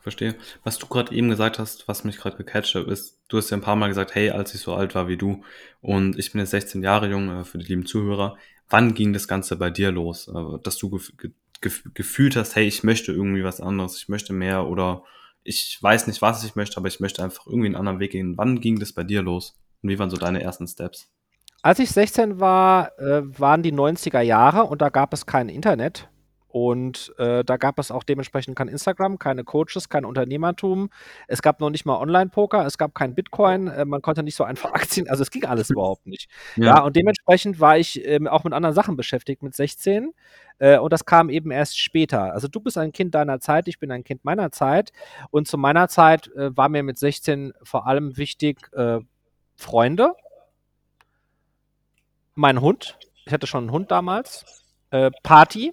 [0.00, 0.34] Verstehe.
[0.64, 3.56] Was du gerade eben gesagt hast, was mich gerade gecatcht hat, ist, du hast ja
[3.56, 5.44] ein paar Mal gesagt, hey, als ich so alt war wie du
[5.80, 8.36] und ich bin jetzt 16 Jahre jung, äh, für die lieben Zuhörer,
[8.68, 10.26] wann ging das Ganze bei dir los?
[10.26, 10.98] Äh, dass du
[11.62, 15.04] gef gef gefühlt hast, hey, ich möchte irgendwie was anderes, ich möchte mehr oder
[15.44, 18.36] ich weiß nicht, was ich möchte, aber ich möchte einfach irgendwie einen anderen Weg gehen.
[18.36, 19.58] Wann ging das bei dir los?
[19.82, 21.10] Und wie waren so deine ersten Steps?
[21.62, 26.08] Als ich 16 war, äh, waren die 90er Jahre und da gab es kein Internet.
[26.52, 30.90] Und äh, da gab es auch dementsprechend kein Instagram, keine Coaches, kein Unternehmertum.
[31.26, 34.44] Es gab noch nicht mal Online-Poker, es gab kein Bitcoin, äh, man konnte nicht so
[34.44, 36.28] einfach Aktien, also es ging alles überhaupt nicht.
[36.56, 40.12] Ja, ja und dementsprechend war ich ähm, auch mit anderen Sachen beschäftigt mit 16.
[40.58, 42.34] Äh, und das kam eben erst später.
[42.34, 44.92] Also du bist ein Kind deiner Zeit, ich bin ein Kind meiner Zeit.
[45.30, 48.98] Und zu meiner Zeit äh, war mir mit 16 vor allem wichtig äh,
[49.56, 50.12] Freunde,
[52.34, 54.44] mein Hund, ich hatte schon einen Hund damals,
[54.90, 55.72] äh, Party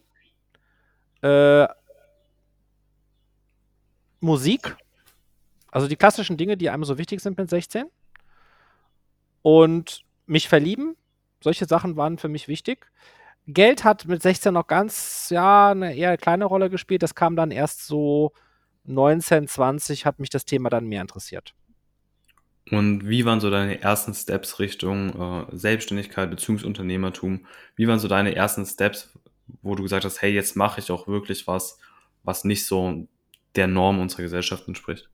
[1.22, 1.68] äh,
[4.20, 4.76] Musik,
[5.72, 7.86] also die klassischen Dinge, die einem so wichtig sind mit 16.
[9.42, 10.96] Und mich verlieben,
[11.42, 12.88] solche Sachen waren für mich wichtig.
[13.48, 17.02] Geld hat mit 16 noch ganz, ja, eine eher kleine Rolle gespielt.
[17.02, 18.34] Das kam dann erst so
[18.86, 21.54] 19, 20, hat mich das Thema dann mehr interessiert.
[22.72, 27.46] Und wie waren so deine ersten Steps Richtung äh, Selbstständigkeit, Beziehungsunternehmertum?
[27.76, 29.18] Wie waren so deine ersten Steps,
[29.62, 31.80] wo du gesagt hast, hey, jetzt mache ich auch wirklich was,
[32.24, 33.08] was nicht so
[33.56, 35.10] der Norm unserer Gesellschaft entspricht?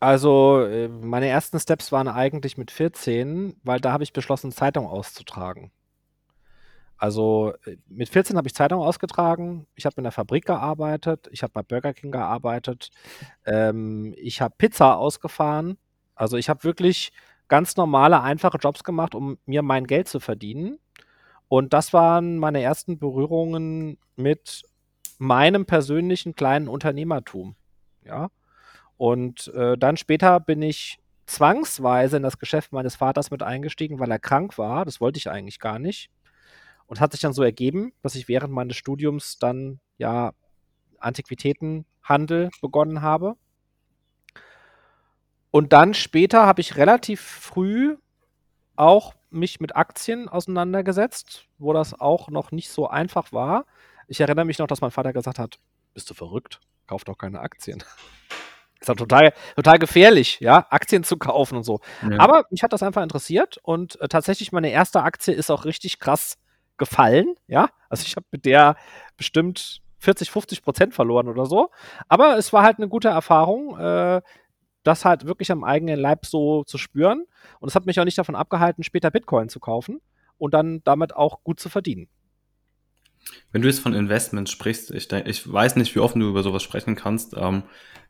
[0.00, 4.86] Also, äh, meine ersten Steps waren eigentlich mit 14, weil da habe ich beschlossen, Zeitung
[4.86, 5.70] auszutragen.
[6.96, 9.66] Also, äh, mit 14 habe ich Zeitung ausgetragen.
[9.74, 11.28] Ich habe in der Fabrik gearbeitet.
[11.32, 12.90] Ich habe bei Burger King gearbeitet.
[13.44, 15.76] Ähm, ich habe Pizza ausgefahren.
[16.14, 17.12] Also, ich habe wirklich
[17.48, 20.78] ganz normale, einfache Jobs gemacht, um mir mein Geld zu verdienen.
[21.50, 24.62] Und das waren meine ersten Berührungen mit
[25.18, 27.56] meinem persönlichen kleinen Unternehmertum.
[28.04, 28.30] Ja.
[28.96, 34.12] Und äh, dann später bin ich zwangsweise in das Geschäft meines Vaters mit eingestiegen, weil
[34.12, 34.84] er krank war.
[34.84, 36.08] Das wollte ich eigentlich gar nicht.
[36.86, 40.30] Und hat sich dann so ergeben, dass ich während meines Studiums dann ja
[41.00, 43.34] Antiquitätenhandel begonnen habe.
[45.50, 47.96] Und dann später habe ich relativ früh
[48.80, 53.66] auch mich mit Aktien auseinandergesetzt, wo das auch noch nicht so einfach war.
[54.08, 55.58] Ich erinnere mich noch, dass mein Vater gesagt hat,
[55.94, 56.60] bist du verrückt?
[56.86, 57.84] Kauf doch keine Aktien.
[58.80, 61.80] Ist doch total, total gefährlich, ja, Aktien zu kaufen und so.
[62.10, 62.18] Ja.
[62.18, 65.98] Aber mich hat das einfach interessiert und äh, tatsächlich meine erste Aktie ist auch richtig
[65.98, 66.38] krass
[66.78, 67.68] gefallen, ja.
[67.90, 68.76] Also ich habe mit der
[69.18, 71.70] bestimmt 40, 50 Prozent verloren oder so.
[72.08, 73.78] Aber es war halt eine gute Erfahrung.
[73.78, 74.22] Äh,
[74.82, 77.24] das halt wirklich am eigenen Leib so zu spüren.
[77.58, 80.00] Und es hat mich auch nicht davon abgehalten, später Bitcoin zu kaufen
[80.38, 82.08] und dann damit auch gut zu verdienen.
[83.52, 86.42] Wenn du jetzt von Investments sprichst, ich, denke, ich weiß nicht, wie offen du über
[86.42, 87.34] sowas sprechen kannst.
[87.36, 87.64] Ähm,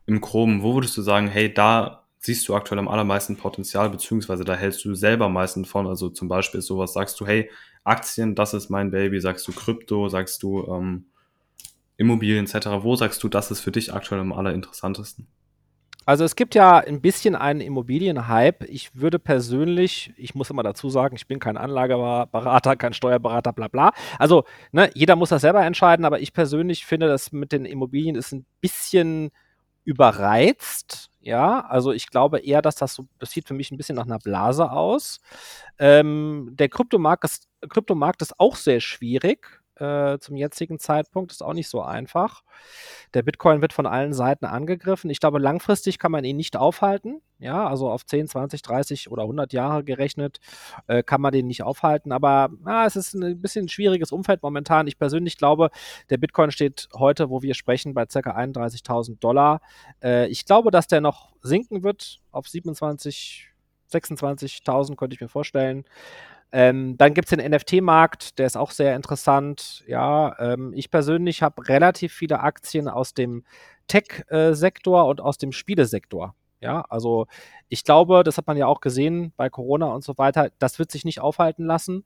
[0.05, 4.45] Im Groben, wo würdest du sagen, hey, da siehst du aktuell am allermeisten Potenzial, beziehungsweise
[4.45, 5.87] da hältst du selber am meisten von?
[5.87, 7.49] Also zum Beispiel sowas, sagst du, hey,
[7.83, 11.05] Aktien, das ist mein Baby, sagst du Krypto, sagst du ähm,
[11.97, 12.67] Immobilien etc.
[12.81, 15.27] Wo sagst du, das ist für dich aktuell am allerinteressantesten?
[16.05, 18.65] Also es gibt ja ein bisschen einen Immobilienhype.
[18.65, 23.67] Ich würde persönlich, ich muss immer dazu sagen, ich bin kein Anlageberater, kein Steuerberater, bla
[23.67, 23.91] bla.
[24.17, 28.15] Also ne, jeder muss das selber entscheiden, aber ich persönlich finde, das mit den Immobilien
[28.15, 29.31] ist ein bisschen
[29.83, 31.09] überreizt.
[31.21, 34.05] Ja, also ich glaube eher, dass das so, das sieht für mich ein bisschen nach
[34.05, 35.19] einer Blase aus.
[35.77, 39.60] Ähm, der Kryptomarkt ist, Kryptomarkt ist auch sehr schwierig.
[39.81, 41.31] Äh, zum jetzigen Zeitpunkt.
[41.31, 42.43] Ist auch nicht so einfach.
[43.13, 45.09] Der Bitcoin wird von allen Seiten angegriffen.
[45.09, 47.21] Ich glaube, langfristig kann man ihn nicht aufhalten.
[47.39, 50.39] Ja, also auf 10, 20, 30 oder 100 Jahre gerechnet
[50.85, 52.11] äh, kann man den nicht aufhalten.
[52.11, 54.85] Aber na, es ist ein bisschen ein schwieriges Umfeld momentan.
[54.85, 55.71] Ich persönlich glaube,
[56.11, 58.19] der Bitcoin steht heute, wo wir sprechen, bei ca.
[58.19, 59.61] 31.000 Dollar.
[60.03, 63.49] Äh, ich glaube, dass der noch sinken wird auf 27,
[63.91, 65.85] 26.000 könnte ich mir vorstellen.
[66.51, 69.83] Ähm, dann gibt es den NFT-Markt, der ist auch sehr interessant.
[69.87, 73.43] Ja, ähm, ich persönlich habe relativ viele Aktien aus dem
[73.87, 76.35] Tech-Sektor und aus dem Spielesektor.
[76.59, 77.27] Ja, also
[77.69, 80.91] ich glaube, das hat man ja auch gesehen bei Corona und so weiter, das wird
[80.91, 82.05] sich nicht aufhalten lassen.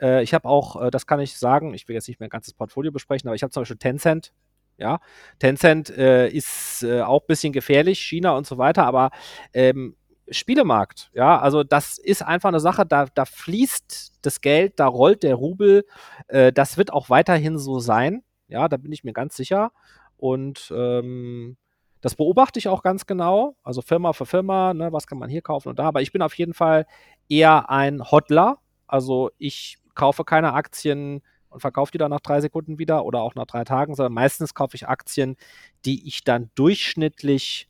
[0.00, 2.54] Äh, ich habe auch, äh, das kann ich sagen, ich will jetzt nicht mein ganzes
[2.54, 4.32] Portfolio besprechen, aber ich habe zum Beispiel Tencent.
[4.78, 5.00] Ja,
[5.38, 9.10] Tencent äh, ist äh, auch ein bisschen gefährlich, China und so weiter, aber
[9.52, 9.94] ähm,
[10.30, 11.10] Spielemarkt.
[11.14, 15.34] Ja, also das ist einfach eine Sache, da, da fließt das Geld, da rollt der
[15.34, 15.84] Rubel.
[16.28, 18.22] Äh, das wird auch weiterhin so sein.
[18.48, 19.72] Ja, da bin ich mir ganz sicher.
[20.16, 21.56] Und ähm,
[22.00, 23.56] das beobachte ich auch ganz genau.
[23.62, 25.84] Also Firma für Firma, ne, was kann man hier kaufen und da.
[25.84, 26.86] Aber ich bin auf jeden Fall
[27.28, 28.58] eher ein Hodler.
[28.86, 33.34] Also ich kaufe keine Aktien und verkaufe die dann nach drei Sekunden wieder oder auch
[33.34, 35.36] nach drei Tagen, sondern meistens kaufe ich Aktien,
[35.84, 37.69] die ich dann durchschnittlich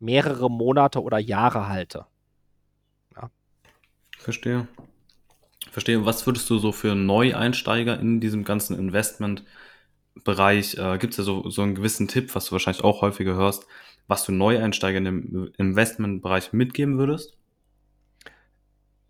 [0.00, 2.06] mehrere Monate oder Jahre halte.
[3.14, 3.30] Ja.
[4.18, 4.66] Verstehe.
[5.70, 6.04] Verstehe.
[6.04, 11.48] Was würdest du so für Neueinsteiger in diesem ganzen Investmentbereich, äh, gibt es ja so,
[11.50, 13.66] so einen gewissen Tipp, was du wahrscheinlich auch häufiger hörst,
[14.08, 17.36] was du Neueinsteiger in dem Investmentbereich mitgeben würdest?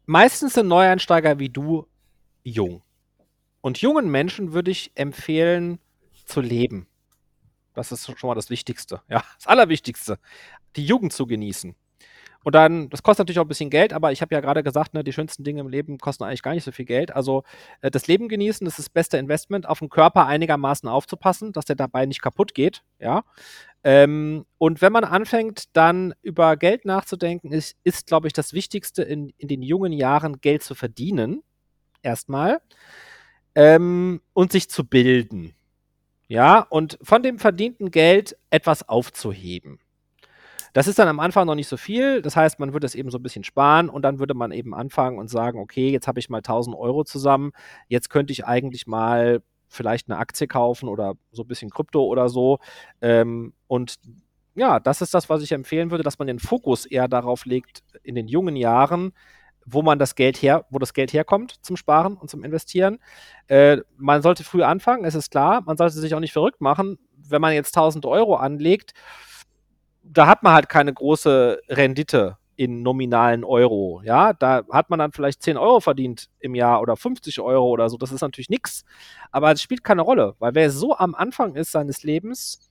[0.04, 1.86] Meistens sind Neueinsteiger wie du
[2.42, 2.82] jung.
[3.60, 5.78] Und jungen Menschen würde ich empfehlen,
[6.26, 6.86] zu leben.
[7.80, 9.00] Das ist schon mal das Wichtigste.
[9.08, 10.18] Ja, das Allerwichtigste.
[10.76, 11.74] Die Jugend zu genießen.
[12.42, 14.94] Und dann, das kostet natürlich auch ein bisschen Geld, aber ich habe ja gerade gesagt,
[14.94, 17.14] ne, die schönsten Dinge im Leben kosten eigentlich gar nicht so viel Geld.
[17.14, 17.42] Also
[17.82, 21.66] äh, das Leben genießen, das ist das beste Investment, auf den Körper einigermaßen aufzupassen, dass
[21.66, 22.82] der dabei nicht kaputt geht.
[22.98, 23.24] Ja.
[23.84, 29.02] Ähm, und wenn man anfängt, dann über Geld nachzudenken, ist, ist glaube ich, das Wichtigste
[29.02, 31.42] in, in den jungen Jahren Geld zu verdienen.
[32.02, 32.62] Erstmal.
[33.54, 35.54] Ähm, und sich zu bilden.
[36.30, 39.80] Ja, und von dem verdienten Geld etwas aufzuheben.
[40.72, 42.22] Das ist dann am Anfang noch nicht so viel.
[42.22, 44.72] Das heißt, man würde es eben so ein bisschen sparen und dann würde man eben
[44.72, 47.50] anfangen und sagen, okay, jetzt habe ich mal 1000 Euro zusammen.
[47.88, 52.28] Jetzt könnte ich eigentlich mal vielleicht eine Aktie kaufen oder so ein bisschen Krypto oder
[52.28, 52.60] so.
[53.00, 53.96] Ähm, und
[54.54, 57.82] ja, das ist das, was ich empfehlen würde, dass man den Fokus eher darauf legt,
[58.04, 59.14] in den jungen Jahren
[59.72, 62.98] wo man das Geld her, wo das Geld herkommt zum Sparen und zum Investieren.
[63.48, 65.62] Äh, man sollte früh anfangen, es ist klar.
[65.62, 66.98] Man sollte sich auch nicht verrückt machen.
[67.16, 68.92] Wenn man jetzt 1000 Euro anlegt,
[70.02, 74.02] da hat man halt keine große Rendite in nominalen Euro.
[74.04, 77.88] Ja, da hat man dann vielleicht 10 Euro verdient im Jahr oder 50 Euro oder
[77.88, 77.96] so.
[77.96, 78.84] Das ist natürlich nichts.
[79.30, 82.70] Aber es spielt keine Rolle, weil wer so am Anfang ist seines Lebens,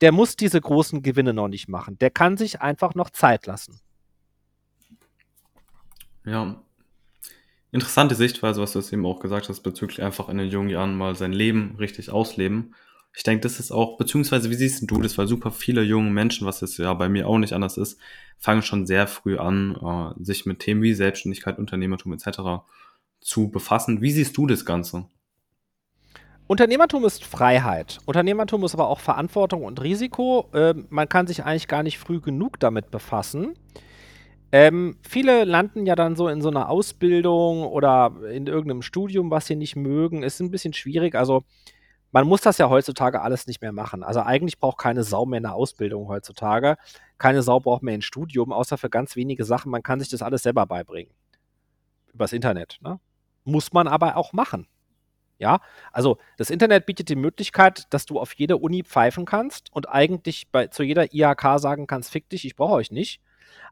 [0.00, 1.98] der muss diese großen Gewinne noch nicht machen.
[1.98, 3.80] Der kann sich einfach noch Zeit lassen.
[6.28, 6.62] Ja.
[7.70, 10.96] Interessante Sichtweise, was du jetzt eben auch gesagt hast, bezüglich einfach in den jungen Jahren
[10.96, 12.74] mal sein Leben richtig ausleben.
[13.14, 16.46] Ich denke, das ist auch, beziehungsweise wie siehst du das, weil super viele junge Menschen,
[16.46, 17.98] was jetzt ja bei mir auch nicht anders ist,
[18.38, 22.64] fangen schon sehr früh an, äh, sich mit Themen wie Selbstständigkeit, Unternehmertum etc.
[23.20, 24.00] zu befassen.
[24.00, 25.06] Wie siehst du das Ganze?
[26.46, 27.98] Unternehmertum ist Freiheit.
[28.06, 30.48] Unternehmertum ist aber auch Verantwortung und Risiko.
[30.54, 33.54] Äh, man kann sich eigentlich gar nicht früh genug damit befassen.
[34.50, 39.46] Ähm, viele landen ja dann so in so einer Ausbildung oder in irgendeinem Studium, was
[39.46, 40.22] sie nicht mögen.
[40.22, 41.14] Ist ein bisschen schwierig.
[41.14, 41.44] Also,
[42.12, 44.02] man muss das ja heutzutage alles nicht mehr machen.
[44.02, 46.76] Also, eigentlich braucht keine Sau mehr eine Ausbildung heutzutage.
[47.18, 49.70] Keine Sau braucht mehr ein Studium, außer für ganz wenige Sachen.
[49.70, 51.12] Man kann sich das alles selber beibringen.
[52.14, 52.78] Übers Internet.
[52.80, 52.98] Ne?
[53.44, 54.66] Muss man aber auch machen.
[55.38, 55.60] Ja,
[55.92, 60.50] also das Internet bietet die Möglichkeit, dass du auf jede Uni pfeifen kannst und eigentlich
[60.50, 63.20] bei, zu jeder IHK sagen kannst, fick dich, ich brauche euch nicht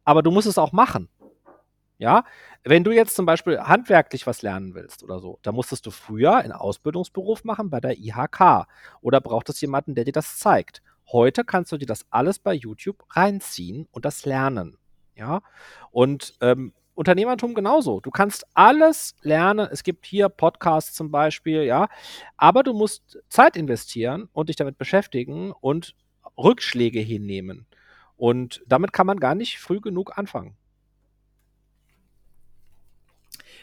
[0.06, 1.10] aber du musst es auch machen.
[1.98, 2.24] Ja,
[2.62, 6.36] wenn du jetzt zum Beispiel handwerklich was lernen willst oder so, dann musstest du früher
[6.36, 8.66] einen Ausbildungsberuf machen bei der IHK
[9.00, 10.82] oder brauchtest jemanden, der dir das zeigt.
[11.10, 14.76] Heute kannst du dir das alles bei YouTube reinziehen und das lernen.
[15.14, 15.40] Ja,
[15.90, 18.00] und ähm, Unternehmertum genauso.
[18.00, 19.66] Du kannst alles lernen.
[19.70, 21.88] Es gibt hier Podcasts zum Beispiel, ja,
[22.36, 25.94] aber du musst Zeit investieren und dich damit beschäftigen und
[26.36, 27.66] Rückschläge hinnehmen.
[28.16, 30.56] Und damit kann man gar nicht früh genug anfangen.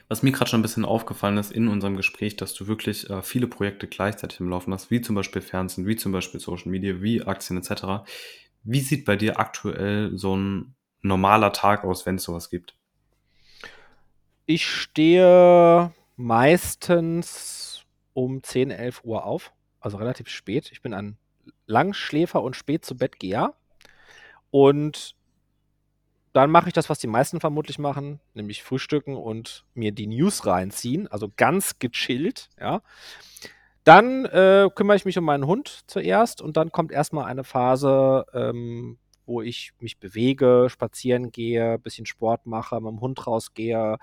[0.10, 3.22] Was mir gerade schon ein bisschen aufgefallen ist in unserem Gespräch, dass du wirklich äh,
[3.22, 7.02] viele Projekte gleichzeitig im Laufen hast, wie zum Beispiel Fernsehen, wie zum Beispiel Social Media,
[7.02, 8.06] wie Aktien etc.
[8.64, 12.76] Wie sieht bei dir aktuell so ein normaler Tag aus, wenn es sowas gibt?
[14.46, 20.70] Ich stehe meistens um 10, 11 Uhr auf, also relativ spät.
[20.72, 21.18] Ich bin ein
[21.66, 23.56] Langschläfer und spät zu Bett geher.
[24.54, 25.16] Und
[26.32, 30.46] dann mache ich das, was die meisten vermutlich machen, nämlich frühstücken und mir die News
[30.46, 32.84] reinziehen, also ganz gechillt, ja.
[33.84, 38.26] Dann äh, kümmere ich mich um meinen Hund zuerst und dann kommt erstmal eine Phase,
[38.36, 43.98] ähm, wo ich mich bewege, spazieren gehe, bisschen Sport mache, mit dem Hund rausgehe,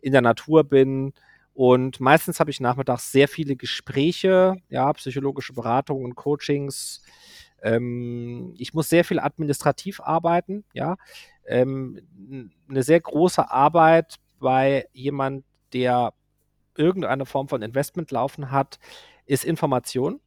[0.00, 1.12] in der Natur bin.
[1.52, 7.02] Und meistens habe ich nachmittags sehr viele Gespräche, ja, psychologische Beratungen und Coachings.
[7.62, 10.96] Ähm, ich muss sehr viel administrativ arbeiten, ja.
[11.46, 12.00] Ähm,
[12.68, 16.14] eine sehr große Arbeit bei jemand, der
[16.76, 18.78] irgendeine Form von Investment laufen hat,
[19.26, 20.20] ist Information.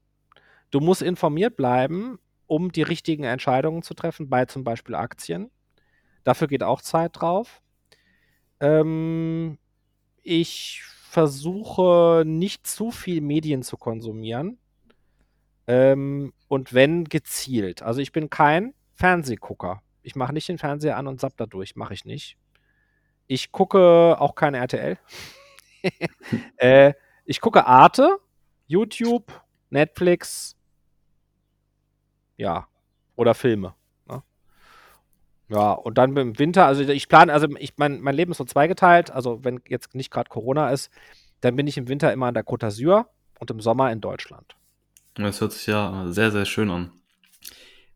[0.72, 5.52] Du musst informiert bleiben, um die richtigen Entscheidungen zu treffen, bei zum Beispiel Aktien.
[6.24, 7.62] Dafür geht auch Zeit drauf.
[8.60, 9.58] Ähm,
[10.24, 14.58] ich versuche nicht zu viel Medien zu konsumieren.
[15.68, 17.82] Ähm, und wenn gezielt.
[17.82, 19.82] Also ich bin kein Fernsehgucker.
[20.02, 21.76] Ich mache nicht den Fernseher an und zapp da durch.
[21.76, 22.38] Mache ich nicht.
[23.28, 24.98] Ich gucke auch keine RTL.
[26.58, 26.94] äh,
[27.26, 28.18] ich gucke Arte,
[28.68, 29.32] YouTube,
[29.70, 30.56] Netflix,
[32.38, 32.68] ja,
[33.16, 33.76] oder Filme.
[34.08, 34.24] Ne?
[35.50, 38.46] Ja, und dann im Winter, also ich plane, also ich, mein, mein Leben ist so
[38.46, 40.92] zweigeteilt, also wenn jetzt nicht gerade Corona ist,
[41.42, 43.06] dann bin ich im Winter immer an der Côte d'Azur
[43.40, 44.56] und im Sommer in Deutschland.
[45.16, 46.92] Das hört sich ja sehr, sehr schön an.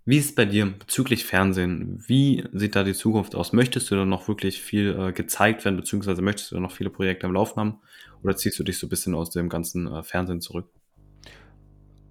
[0.05, 2.01] Wie ist es bei dir bezüglich Fernsehen?
[2.07, 3.51] Wie sieht da die Zukunft aus?
[3.51, 6.89] Möchtest du da noch wirklich viel äh, gezeigt werden, beziehungsweise möchtest du da noch viele
[6.89, 7.81] Projekte am Laufen haben?
[8.23, 10.69] Oder ziehst du dich so ein bisschen aus dem ganzen äh, Fernsehen zurück?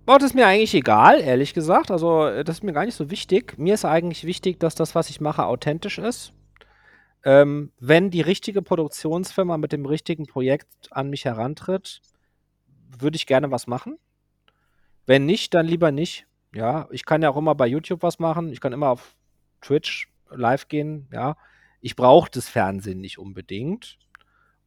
[0.06, 1.90] Oh, das ist mir eigentlich egal, ehrlich gesagt.
[1.90, 3.56] Also, äh, das ist mir gar nicht so wichtig.
[3.56, 6.32] Mir ist eigentlich wichtig, dass das, was ich mache, authentisch ist.
[7.24, 12.02] Ähm, wenn die richtige Produktionsfirma mit dem richtigen Projekt an mich herantritt,
[12.98, 13.96] würde ich gerne was machen.
[15.06, 16.26] Wenn nicht, dann lieber nicht.
[16.54, 18.50] Ja, ich kann ja auch immer bei YouTube was machen.
[18.52, 19.14] Ich kann immer auf
[19.60, 21.08] Twitch live gehen.
[21.12, 21.36] Ja,
[21.80, 23.98] ich brauche das Fernsehen nicht unbedingt.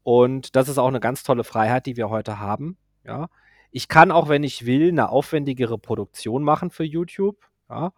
[0.04, 2.78] Und das ist auch eine ganz tolle Freiheit, die wir heute haben.
[3.04, 3.30] Ja,
[3.72, 7.38] ich kann auch, wenn ich will, eine aufwendigere Produktion machen für YouTube.
[7.70, 7.94] Ja.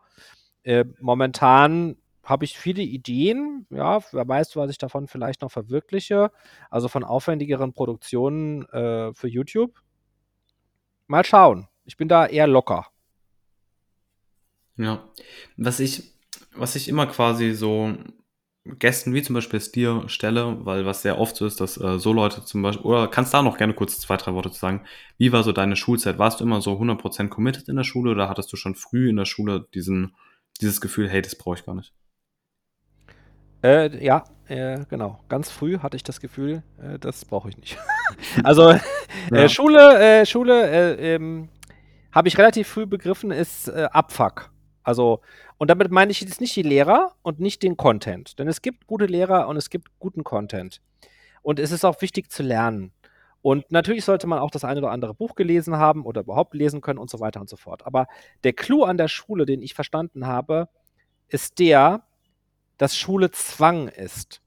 [0.63, 6.32] Äh, momentan habe ich viele Ideen, ja, wer weiß, was ich davon vielleicht noch verwirkliche.
[6.69, 9.82] Also von aufwendigeren Produktionen äh, für YouTube.
[11.08, 11.67] Mal schauen.
[11.91, 12.88] Ich bin da eher locker.
[14.77, 15.04] Ja.
[15.58, 16.13] Was ich,
[16.56, 17.93] was ich immer quasi so
[18.63, 22.13] Gästen wie zum Beispiel dir stelle, weil was sehr oft so ist, dass äh, so
[22.13, 24.86] Leute zum Beispiel, oder kannst da noch gerne kurz zwei, drei Worte zu sagen,
[25.17, 26.17] wie war so deine Schulzeit?
[26.17, 29.17] Warst du immer so 100% committed in der Schule oder hattest du schon früh in
[29.17, 30.15] der Schule diesen,
[30.62, 31.93] dieses Gefühl, hey, das brauche ich gar nicht?
[33.65, 35.19] Äh, ja, äh, genau.
[35.27, 37.77] Ganz früh hatte ich das Gefühl, äh, das brauche ich nicht.
[38.45, 38.80] also äh,
[39.34, 39.49] ja.
[39.49, 41.49] Schule, äh, Schule, ähm,
[42.12, 44.52] habe ich relativ früh begriffen, ist Abfuck.
[44.84, 45.21] Also
[45.58, 48.39] und damit meine ich jetzt nicht die Lehrer und nicht den Content.
[48.39, 50.82] Denn es gibt gute Lehrer und es gibt guten Content.
[51.43, 52.91] Und es ist auch wichtig zu lernen.
[53.43, 56.82] Und natürlich sollte man auch das eine oder andere Buch gelesen haben oder überhaupt lesen
[56.82, 57.86] können und so weiter und so fort.
[57.86, 58.08] Aber
[58.43, 60.67] der Clou an der Schule, den ich verstanden habe,
[61.28, 62.04] ist der,
[62.78, 64.41] dass Schule Zwang ist.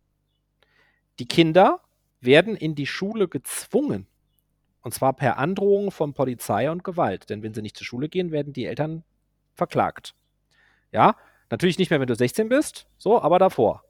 [1.18, 1.80] Die Kinder
[2.20, 4.06] werden in die Schule gezwungen.
[4.84, 7.30] Und zwar per Androhung von Polizei und Gewalt.
[7.30, 9.02] Denn wenn sie nicht zur Schule gehen, werden die Eltern
[9.54, 10.14] verklagt.
[10.92, 11.16] Ja,
[11.50, 13.82] natürlich nicht mehr, wenn du 16 bist, so, aber davor.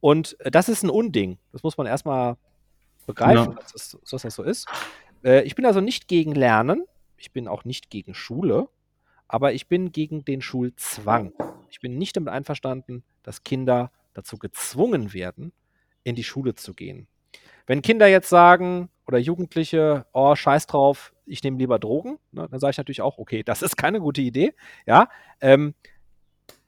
[0.00, 1.38] Und äh, das ist ein Unding.
[1.52, 2.36] Das muss man erstmal
[3.06, 3.60] begreifen, ja.
[3.60, 4.66] dass, das, dass, das, so ist.
[5.22, 6.84] Äh, ich bin also nicht gegen Lernen.
[7.16, 8.68] Ich bin auch nicht gegen Schule.
[9.28, 11.32] Aber ich bin gegen den Schulzwang.
[11.70, 15.52] Ich bin nicht damit einverstanden, dass Kinder dazu gezwungen werden,
[16.02, 17.06] in die Schule zu gehen.
[17.66, 22.60] Wenn Kinder jetzt sagen oder Jugendliche, oh, scheiß drauf, ich nehme lieber Drogen, ne, dann
[22.60, 24.54] sage ich natürlich auch, okay, das ist keine gute Idee.
[24.86, 25.08] Ja,
[25.40, 25.74] ähm,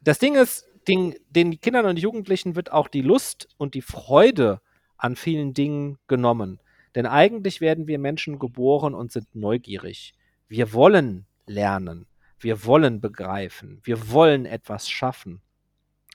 [0.01, 4.61] das Ding ist, den, den Kindern und Jugendlichen wird auch die Lust und die Freude
[4.97, 6.61] an vielen Dingen genommen.
[6.95, 10.15] Denn eigentlich werden wir Menschen geboren und sind neugierig.
[10.49, 12.07] Wir wollen lernen.
[12.39, 13.81] Wir wollen begreifen.
[13.83, 15.43] Wir wollen etwas schaffen.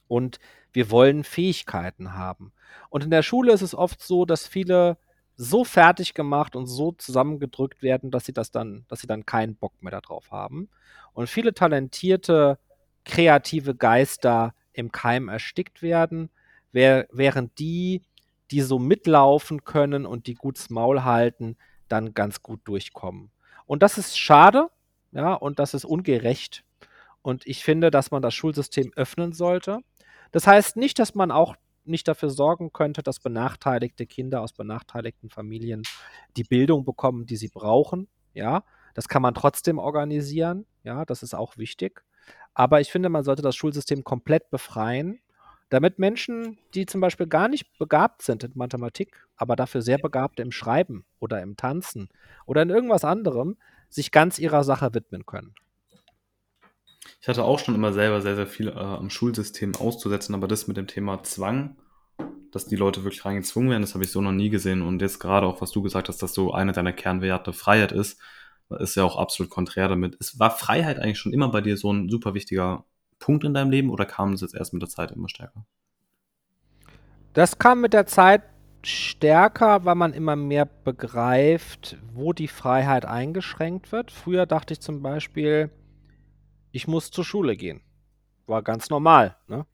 [0.07, 0.39] Und
[0.71, 2.53] wir wollen Fähigkeiten haben.
[2.89, 4.97] Und in der Schule ist es oft so, dass viele
[5.35, 9.55] so fertig gemacht und so zusammengedrückt werden, dass sie das dann, dass sie dann keinen
[9.55, 10.69] Bock mehr darauf haben.
[11.13, 12.59] Und viele talentierte
[13.05, 16.29] kreative Geister im Keim erstickt werden,
[16.71, 18.03] während die,
[18.51, 21.57] die so mitlaufen können und die gutes Maul halten,
[21.87, 23.31] dann ganz gut durchkommen.
[23.65, 24.69] Und das ist schade,
[25.11, 26.63] ja, und das ist ungerecht.
[27.21, 29.79] Und ich finde, dass man das Schulsystem öffnen sollte.
[30.31, 35.29] Das heißt nicht, dass man auch nicht dafür sorgen könnte, dass benachteiligte Kinder aus benachteiligten
[35.29, 35.83] Familien
[36.37, 38.07] die Bildung bekommen, die sie brauchen.
[38.33, 38.63] Ja,
[38.93, 40.65] Das kann man trotzdem organisieren.
[40.83, 42.03] Ja, das ist auch wichtig.
[42.53, 45.19] Aber ich finde, man sollte das Schulsystem komplett befreien,
[45.69, 50.39] damit Menschen, die zum Beispiel gar nicht begabt sind in Mathematik, aber dafür sehr begabt
[50.41, 52.09] im Schreiben oder im Tanzen
[52.45, 53.57] oder in irgendwas anderem,
[53.89, 55.55] sich ganz ihrer Sache widmen können.
[57.21, 60.67] Ich hatte auch schon immer selber sehr, sehr viel äh, am Schulsystem auszusetzen, aber das
[60.67, 61.75] mit dem Thema Zwang,
[62.51, 64.81] dass die Leute wirklich reingezwungen werden, das habe ich so noch nie gesehen.
[64.81, 68.19] Und jetzt gerade auch, was du gesagt hast, dass so eine deiner Kernwerte Freiheit ist,
[68.79, 70.17] ist ja auch absolut konträr damit.
[70.19, 72.85] Es war Freiheit eigentlich schon immer bei dir so ein super wichtiger
[73.19, 75.63] Punkt in deinem Leben oder kam es jetzt erst mit der Zeit immer stärker?
[77.33, 78.41] Das kam mit der Zeit
[78.83, 84.09] stärker, weil man immer mehr begreift, wo die Freiheit eingeschränkt wird.
[84.09, 85.69] Früher dachte ich zum Beispiel,
[86.71, 87.81] ich muss zur Schule gehen.
[88.47, 89.37] War ganz normal.
[89.47, 89.65] Ne?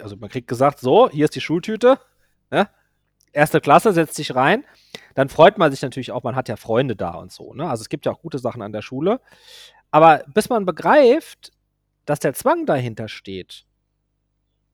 [0.00, 1.98] Also man kriegt gesagt, so, hier ist die Schultüte.
[2.50, 2.68] Ne?
[3.32, 4.64] Erste Klasse, setzt sich rein.
[5.14, 7.54] Dann freut man sich natürlich auch, man hat ja Freunde da und so.
[7.54, 7.68] Ne?
[7.68, 9.20] Also es gibt ja auch gute Sachen an der Schule.
[9.90, 11.52] Aber bis man begreift,
[12.04, 13.66] dass der Zwang dahinter steht,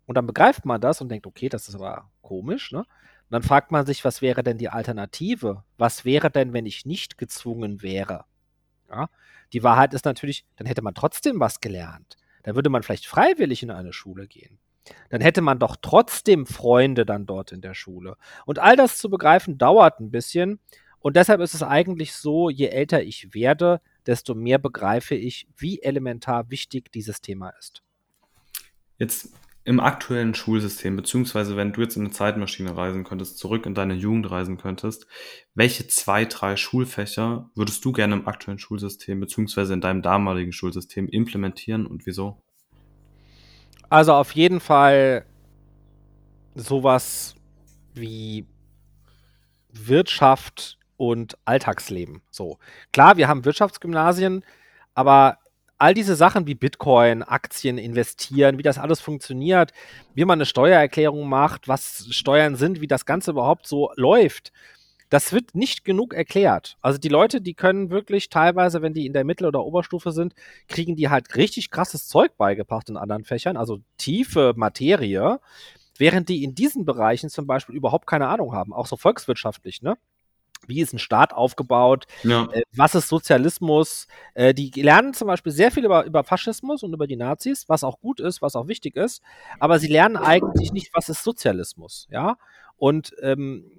[0.07, 2.81] und dann begreift man das und denkt, okay, das ist aber komisch, ne?
[2.81, 5.65] Und dann fragt man sich, was wäre denn die Alternative?
[5.79, 8.27] Was wäre denn, wenn ich nicht gezwungen wäre?
[8.91, 9.09] Ja?
[9.55, 12.17] Die Wahrheit ist natürlich, dann hätte man trotzdem was gelernt.
[12.43, 14.59] Dann würde man vielleicht freiwillig in eine Schule gehen.
[15.09, 18.17] Dann hätte man doch trotzdem Freunde dann dort in der Schule.
[18.45, 20.59] Und all das zu begreifen dauert ein bisschen.
[20.99, 25.81] Und deshalb ist es eigentlich so, je älter ich werde, desto mehr begreife ich, wie
[25.81, 27.83] elementar wichtig dieses Thema ist.
[28.99, 29.33] Jetzt
[29.65, 33.95] im aktuellen Schulsystem, beziehungsweise wenn du jetzt in eine Zeitmaschine reisen könntest, zurück in deine
[33.95, 35.07] Jugend reisen könntest,
[35.55, 41.09] welche zwei, drei Schulfächer würdest du gerne im aktuellen Schulsystem, beziehungsweise in deinem damaligen Schulsystem
[41.09, 42.43] implementieren und wieso?
[43.89, 45.25] Also auf jeden Fall
[46.55, 47.35] sowas
[47.95, 48.47] wie
[49.73, 52.23] Wirtschaft und Alltagsleben.
[52.31, 52.59] So.
[52.93, 54.45] Klar, wir haben Wirtschaftsgymnasien,
[54.95, 55.39] aber
[55.79, 59.73] all diese Sachen wie Bitcoin, Aktien, investieren, wie das alles funktioniert,
[60.15, 64.53] wie man eine Steuererklärung macht, was Steuern sind, wie das Ganze überhaupt so läuft,
[65.11, 66.77] das wird nicht genug erklärt.
[66.81, 70.35] Also die Leute, die können wirklich teilweise, wenn die in der Mittel- oder Oberstufe sind,
[70.69, 75.41] kriegen die halt richtig krasses Zeug beigebracht in anderen Fächern, also tiefe Materie,
[75.99, 79.97] während die in diesen Bereichen zum Beispiel überhaupt keine Ahnung haben, auch so volkswirtschaftlich, ne?
[80.69, 82.49] Wie ist ein Staat aufgebaut, ja.
[82.53, 84.07] äh, was ist Sozialismus.
[84.35, 87.85] Äh, die lernen zum Beispiel sehr viel über, über Faschismus und über die Nazis, was
[87.85, 89.23] auch gut ist, was auch wichtig ist,
[89.59, 92.37] aber sie lernen eigentlich nicht, was ist Sozialismus, ja.
[92.77, 93.71] Und ähm,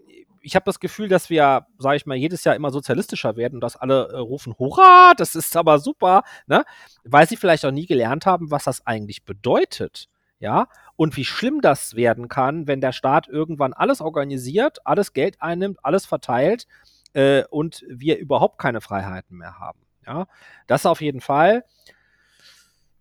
[0.41, 3.61] ich habe das Gefühl, dass wir, sage ich mal, jedes Jahr immer sozialistischer werden und
[3.61, 6.63] dass alle äh, rufen, hurra, das ist aber super, ne?
[7.03, 10.07] Weil sie vielleicht auch nie gelernt haben, was das eigentlich bedeutet
[10.39, 15.41] ja, und wie schlimm das werden kann, wenn der Staat irgendwann alles organisiert, alles Geld
[15.41, 16.67] einnimmt, alles verteilt
[17.13, 19.79] äh, und wir überhaupt keine Freiheiten mehr haben.
[20.05, 20.27] Ja,
[20.67, 21.65] das auf jeden Fall.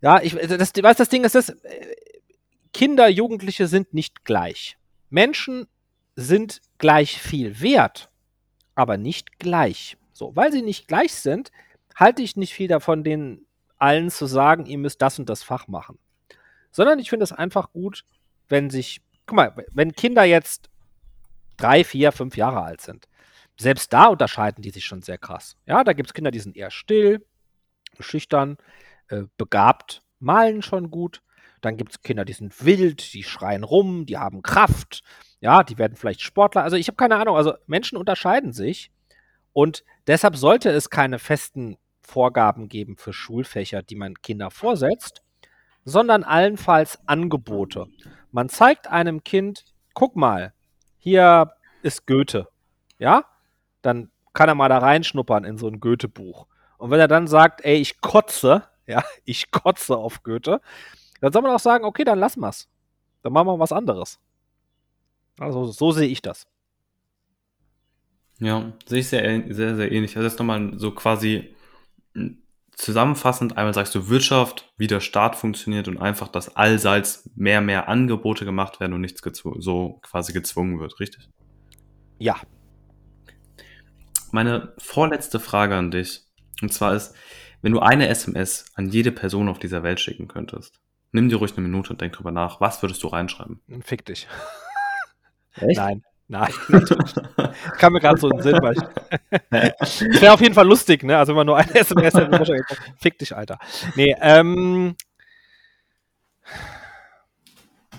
[0.00, 1.96] Ja, ich das, weiß, das Ding ist, das, äh,
[2.72, 4.76] Kinder, Jugendliche sind nicht gleich.
[5.08, 5.66] Menschen
[6.16, 8.10] sind gleich viel wert,
[8.74, 9.96] aber nicht gleich.
[10.12, 11.52] So, weil sie nicht gleich sind,
[11.94, 13.46] halte ich nicht viel davon, denen
[13.78, 15.98] allen zu sagen, ihr müsst das und das Fach machen
[16.74, 18.04] sondern ich finde es einfach gut,
[18.48, 20.68] wenn sich, guck mal, wenn Kinder jetzt
[21.56, 23.06] drei, vier, fünf Jahre alt sind,
[23.56, 25.56] selbst da unterscheiden die sich schon sehr krass.
[25.66, 27.24] Ja, da gibt es Kinder, die sind eher still,
[28.00, 28.58] schüchtern,
[29.08, 31.22] äh, begabt, malen schon gut.
[31.60, 35.04] Dann gibt es Kinder, die sind wild, die schreien rum, die haben Kraft.
[35.40, 36.64] Ja, die werden vielleicht Sportler.
[36.64, 37.36] Also ich habe keine Ahnung.
[37.36, 38.90] Also Menschen unterscheiden sich.
[39.52, 45.22] Und deshalb sollte es keine festen Vorgaben geben für Schulfächer, die man Kinder vorsetzt,
[45.84, 47.86] sondern allenfalls Angebote.
[48.32, 49.64] Man zeigt einem Kind,
[49.94, 50.52] guck mal,
[50.98, 52.48] hier ist Goethe.
[52.98, 53.24] Ja?
[53.82, 56.46] Dann kann er mal da reinschnuppern in so ein Goethe-Buch.
[56.78, 60.60] Und wenn er dann sagt, ey, ich kotze, ja, ich kotze auf Goethe,
[61.20, 62.68] dann soll man auch sagen, okay, dann lassen wir's.
[63.22, 64.18] Dann machen wir was anderes.
[65.38, 66.46] Also so sehe ich das.
[68.40, 70.16] Ja, sehe ich sehr, sehr, sehr ähnlich.
[70.16, 71.54] Also das ist nochmal so quasi
[72.76, 77.88] zusammenfassend, einmal sagst du Wirtschaft, wie der Staat funktioniert und einfach, dass allseits mehr, mehr
[77.88, 79.22] Angebote gemacht werden und nichts
[79.58, 81.28] so quasi gezwungen wird, richtig?
[82.18, 82.36] Ja.
[84.32, 86.24] Meine vorletzte Frage an dich,
[86.62, 87.14] und zwar ist,
[87.62, 90.80] wenn du eine SMS an jede Person auf dieser Welt schicken könntest,
[91.12, 93.60] nimm dir ruhig eine Minute und denk drüber nach, was würdest du reinschreiben?
[93.82, 94.26] Fick dich.
[95.54, 95.78] Echt?
[95.78, 96.04] Nein.
[96.26, 96.52] Nein,
[97.78, 98.76] kam mir gerade so in den Sinn, weil
[99.80, 101.18] es wäre auf jeden Fall lustig, ne?
[101.18, 102.64] Also wenn man nur eine SMS hätte,
[102.96, 103.58] fick dich, Alter.
[103.94, 104.96] Nee, ähm.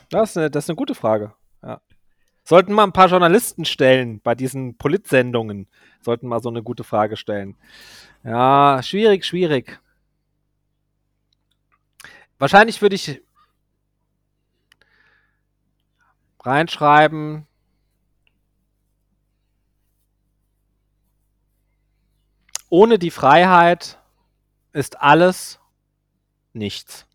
[0.09, 1.33] Das ist eine, das ist eine gute Frage.
[1.61, 1.81] Ja.
[2.43, 5.67] Sollten mal ein paar Journalisten stellen bei diesen Politsendungen.
[6.01, 7.55] Sollten mal so eine gute Frage stellen.
[8.23, 9.79] Ja, schwierig, schwierig.
[12.39, 13.21] Wahrscheinlich würde ich
[16.43, 17.47] reinschreiben.
[22.69, 23.99] Ohne die Freiheit
[24.73, 25.59] ist alles
[26.53, 27.05] nichts.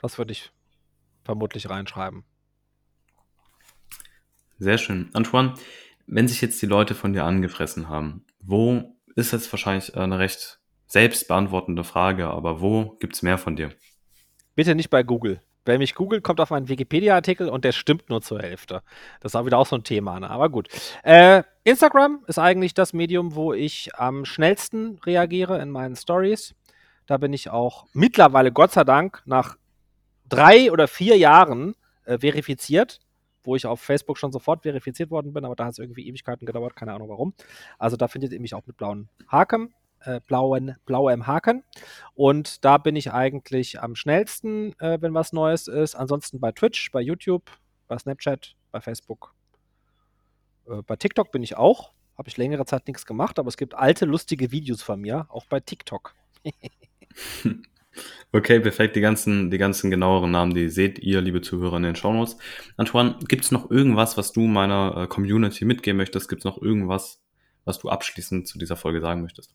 [0.00, 0.52] Das würde ich
[1.24, 2.24] vermutlich reinschreiben.
[4.58, 5.10] Sehr schön.
[5.12, 5.54] Antoine,
[6.06, 10.60] wenn sich jetzt die Leute von dir angefressen haben, wo ist jetzt wahrscheinlich eine recht
[10.86, 13.74] selbst beantwortende Frage, aber wo gibt es mehr von dir?
[14.54, 15.40] Bitte nicht bei Google.
[15.66, 18.82] Wer mich googelt, kommt auf meinen Wikipedia-Artikel und der stimmt nur zur Hälfte.
[19.20, 20.30] Das auch wieder auch so ein Thema, ne?
[20.30, 20.68] aber gut.
[21.02, 26.54] Äh, Instagram ist eigentlich das Medium, wo ich am schnellsten reagiere in meinen Stories.
[27.06, 29.56] Da bin ich auch mittlerweile, Gott sei Dank, nach
[30.28, 33.00] drei oder vier Jahren äh, verifiziert,
[33.42, 36.46] wo ich auf Facebook schon sofort verifiziert worden bin, aber da hat es irgendwie Ewigkeiten
[36.46, 37.34] gedauert, keine Ahnung warum.
[37.78, 39.74] Also da findet ihr mich auch mit blauen Haken,
[40.06, 41.64] äh, blauen, blauem Haken.
[42.14, 45.94] Und da bin ich eigentlich am schnellsten, äh, wenn was Neues ist.
[45.94, 47.50] Ansonsten bei Twitch, bei YouTube,
[47.88, 49.34] bei Snapchat, bei Facebook.
[50.68, 51.92] Äh, bei TikTok bin ich auch.
[52.16, 55.44] Habe ich längere Zeit nichts gemacht, aber es gibt alte, lustige Videos von mir, auch
[55.46, 56.14] bei TikTok.
[58.32, 58.96] Okay, perfekt.
[58.96, 62.36] Die ganzen, die ganzen genaueren Namen, die seht ihr, liebe Zuhörer, in den Shownotes.
[62.76, 66.28] Antoine, gibt es noch irgendwas, was du meiner äh, Community mitgeben möchtest?
[66.28, 67.22] Gibt es noch irgendwas,
[67.64, 69.54] was du abschließend zu dieser Folge sagen möchtest?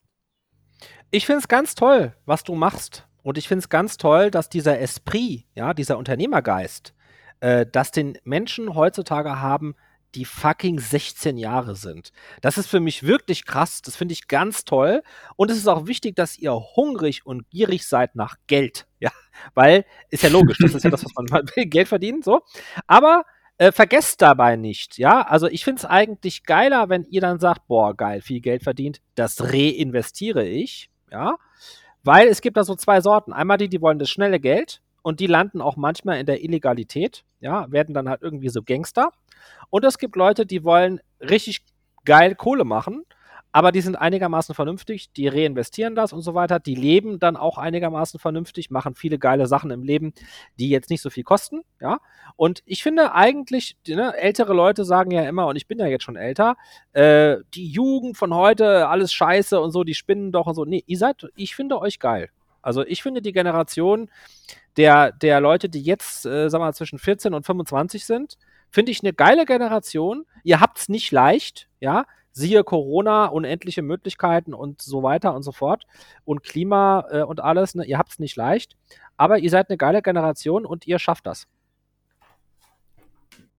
[1.12, 3.08] Ich finde es ganz toll, was du machst.
[3.24, 6.94] Und ich finde es ganz toll, dass dieser Esprit, ja, dieser Unternehmergeist,
[7.40, 9.76] äh, dass den Menschen heutzutage haben,
[10.16, 12.12] die fucking 16 Jahre sind.
[12.42, 13.82] Das ist für mich wirklich krass.
[13.82, 15.04] Das finde ich ganz toll.
[15.36, 18.88] Und es ist auch wichtig, dass ihr hungrig und gierig seid nach Geld.
[19.00, 19.12] Ja,
[19.54, 20.58] weil ist ja logisch.
[20.60, 22.22] Das ist ja das, was man will, Geld verdienen.
[22.24, 22.42] So.
[22.88, 23.24] Aber
[23.62, 25.22] äh, vergesst dabei nicht, ja.
[25.22, 29.02] Also ich finde es eigentlich geiler, wenn ihr dann sagt, boah, geil, viel Geld verdient,
[29.14, 31.36] das reinvestiere ich, ja.
[32.04, 33.34] Weil es gibt da so zwei Sorten.
[33.34, 37.24] Einmal die, die wollen das schnelle Geld und die landen auch manchmal in der Illegalität,
[37.40, 39.12] ja, werden dann halt irgendwie so Gangster.
[39.70, 41.62] Und es gibt Leute, die wollen richtig
[42.04, 43.06] geil Kohle machen,
[43.52, 47.58] aber die sind einigermaßen vernünftig, die reinvestieren das und so weiter, die leben dann auch
[47.58, 50.14] einigermaßen vernünftig, machen viele geile Sachen im Leben,
[50.60, 52.00] die jetzt nicht so viel kosten, ja.
[52.36, 56.04] Und ich finde eigentlich, ne, ältere Leute sagen ja immer, und ich bin ja jetzt
[56.04, 56.56] schon älter,
[56.94, 60.66] äh, die Jugend von heute, alles scheiße und so, die spinnen doch und so.
[60.66, 62.30] Nee, ihr seid, ich finde euch geil.
[62.62, 64.10] Also ich finde die Generation
[64.78, 68.38] der, der Leute, die jetzt, äh, sagen wir mal, zwischen 14 und 25 sind,
[68.70, 70.26] finde ich eine geile Generation.
[70.44, 72.06] Ihr habt es nicht leicht, ja.
[72.34, 75.86] Siehe Corona, unendliche Möglichkeiten und so weiter und so fort.
[76.24, 77.86] Und Klima äh, und alles, ne?
[77.86, 78.76] ihr habt es nicht leicht.
[79.18, 81.48] Aber ihr seid eine geile Generation und ihr schafft das.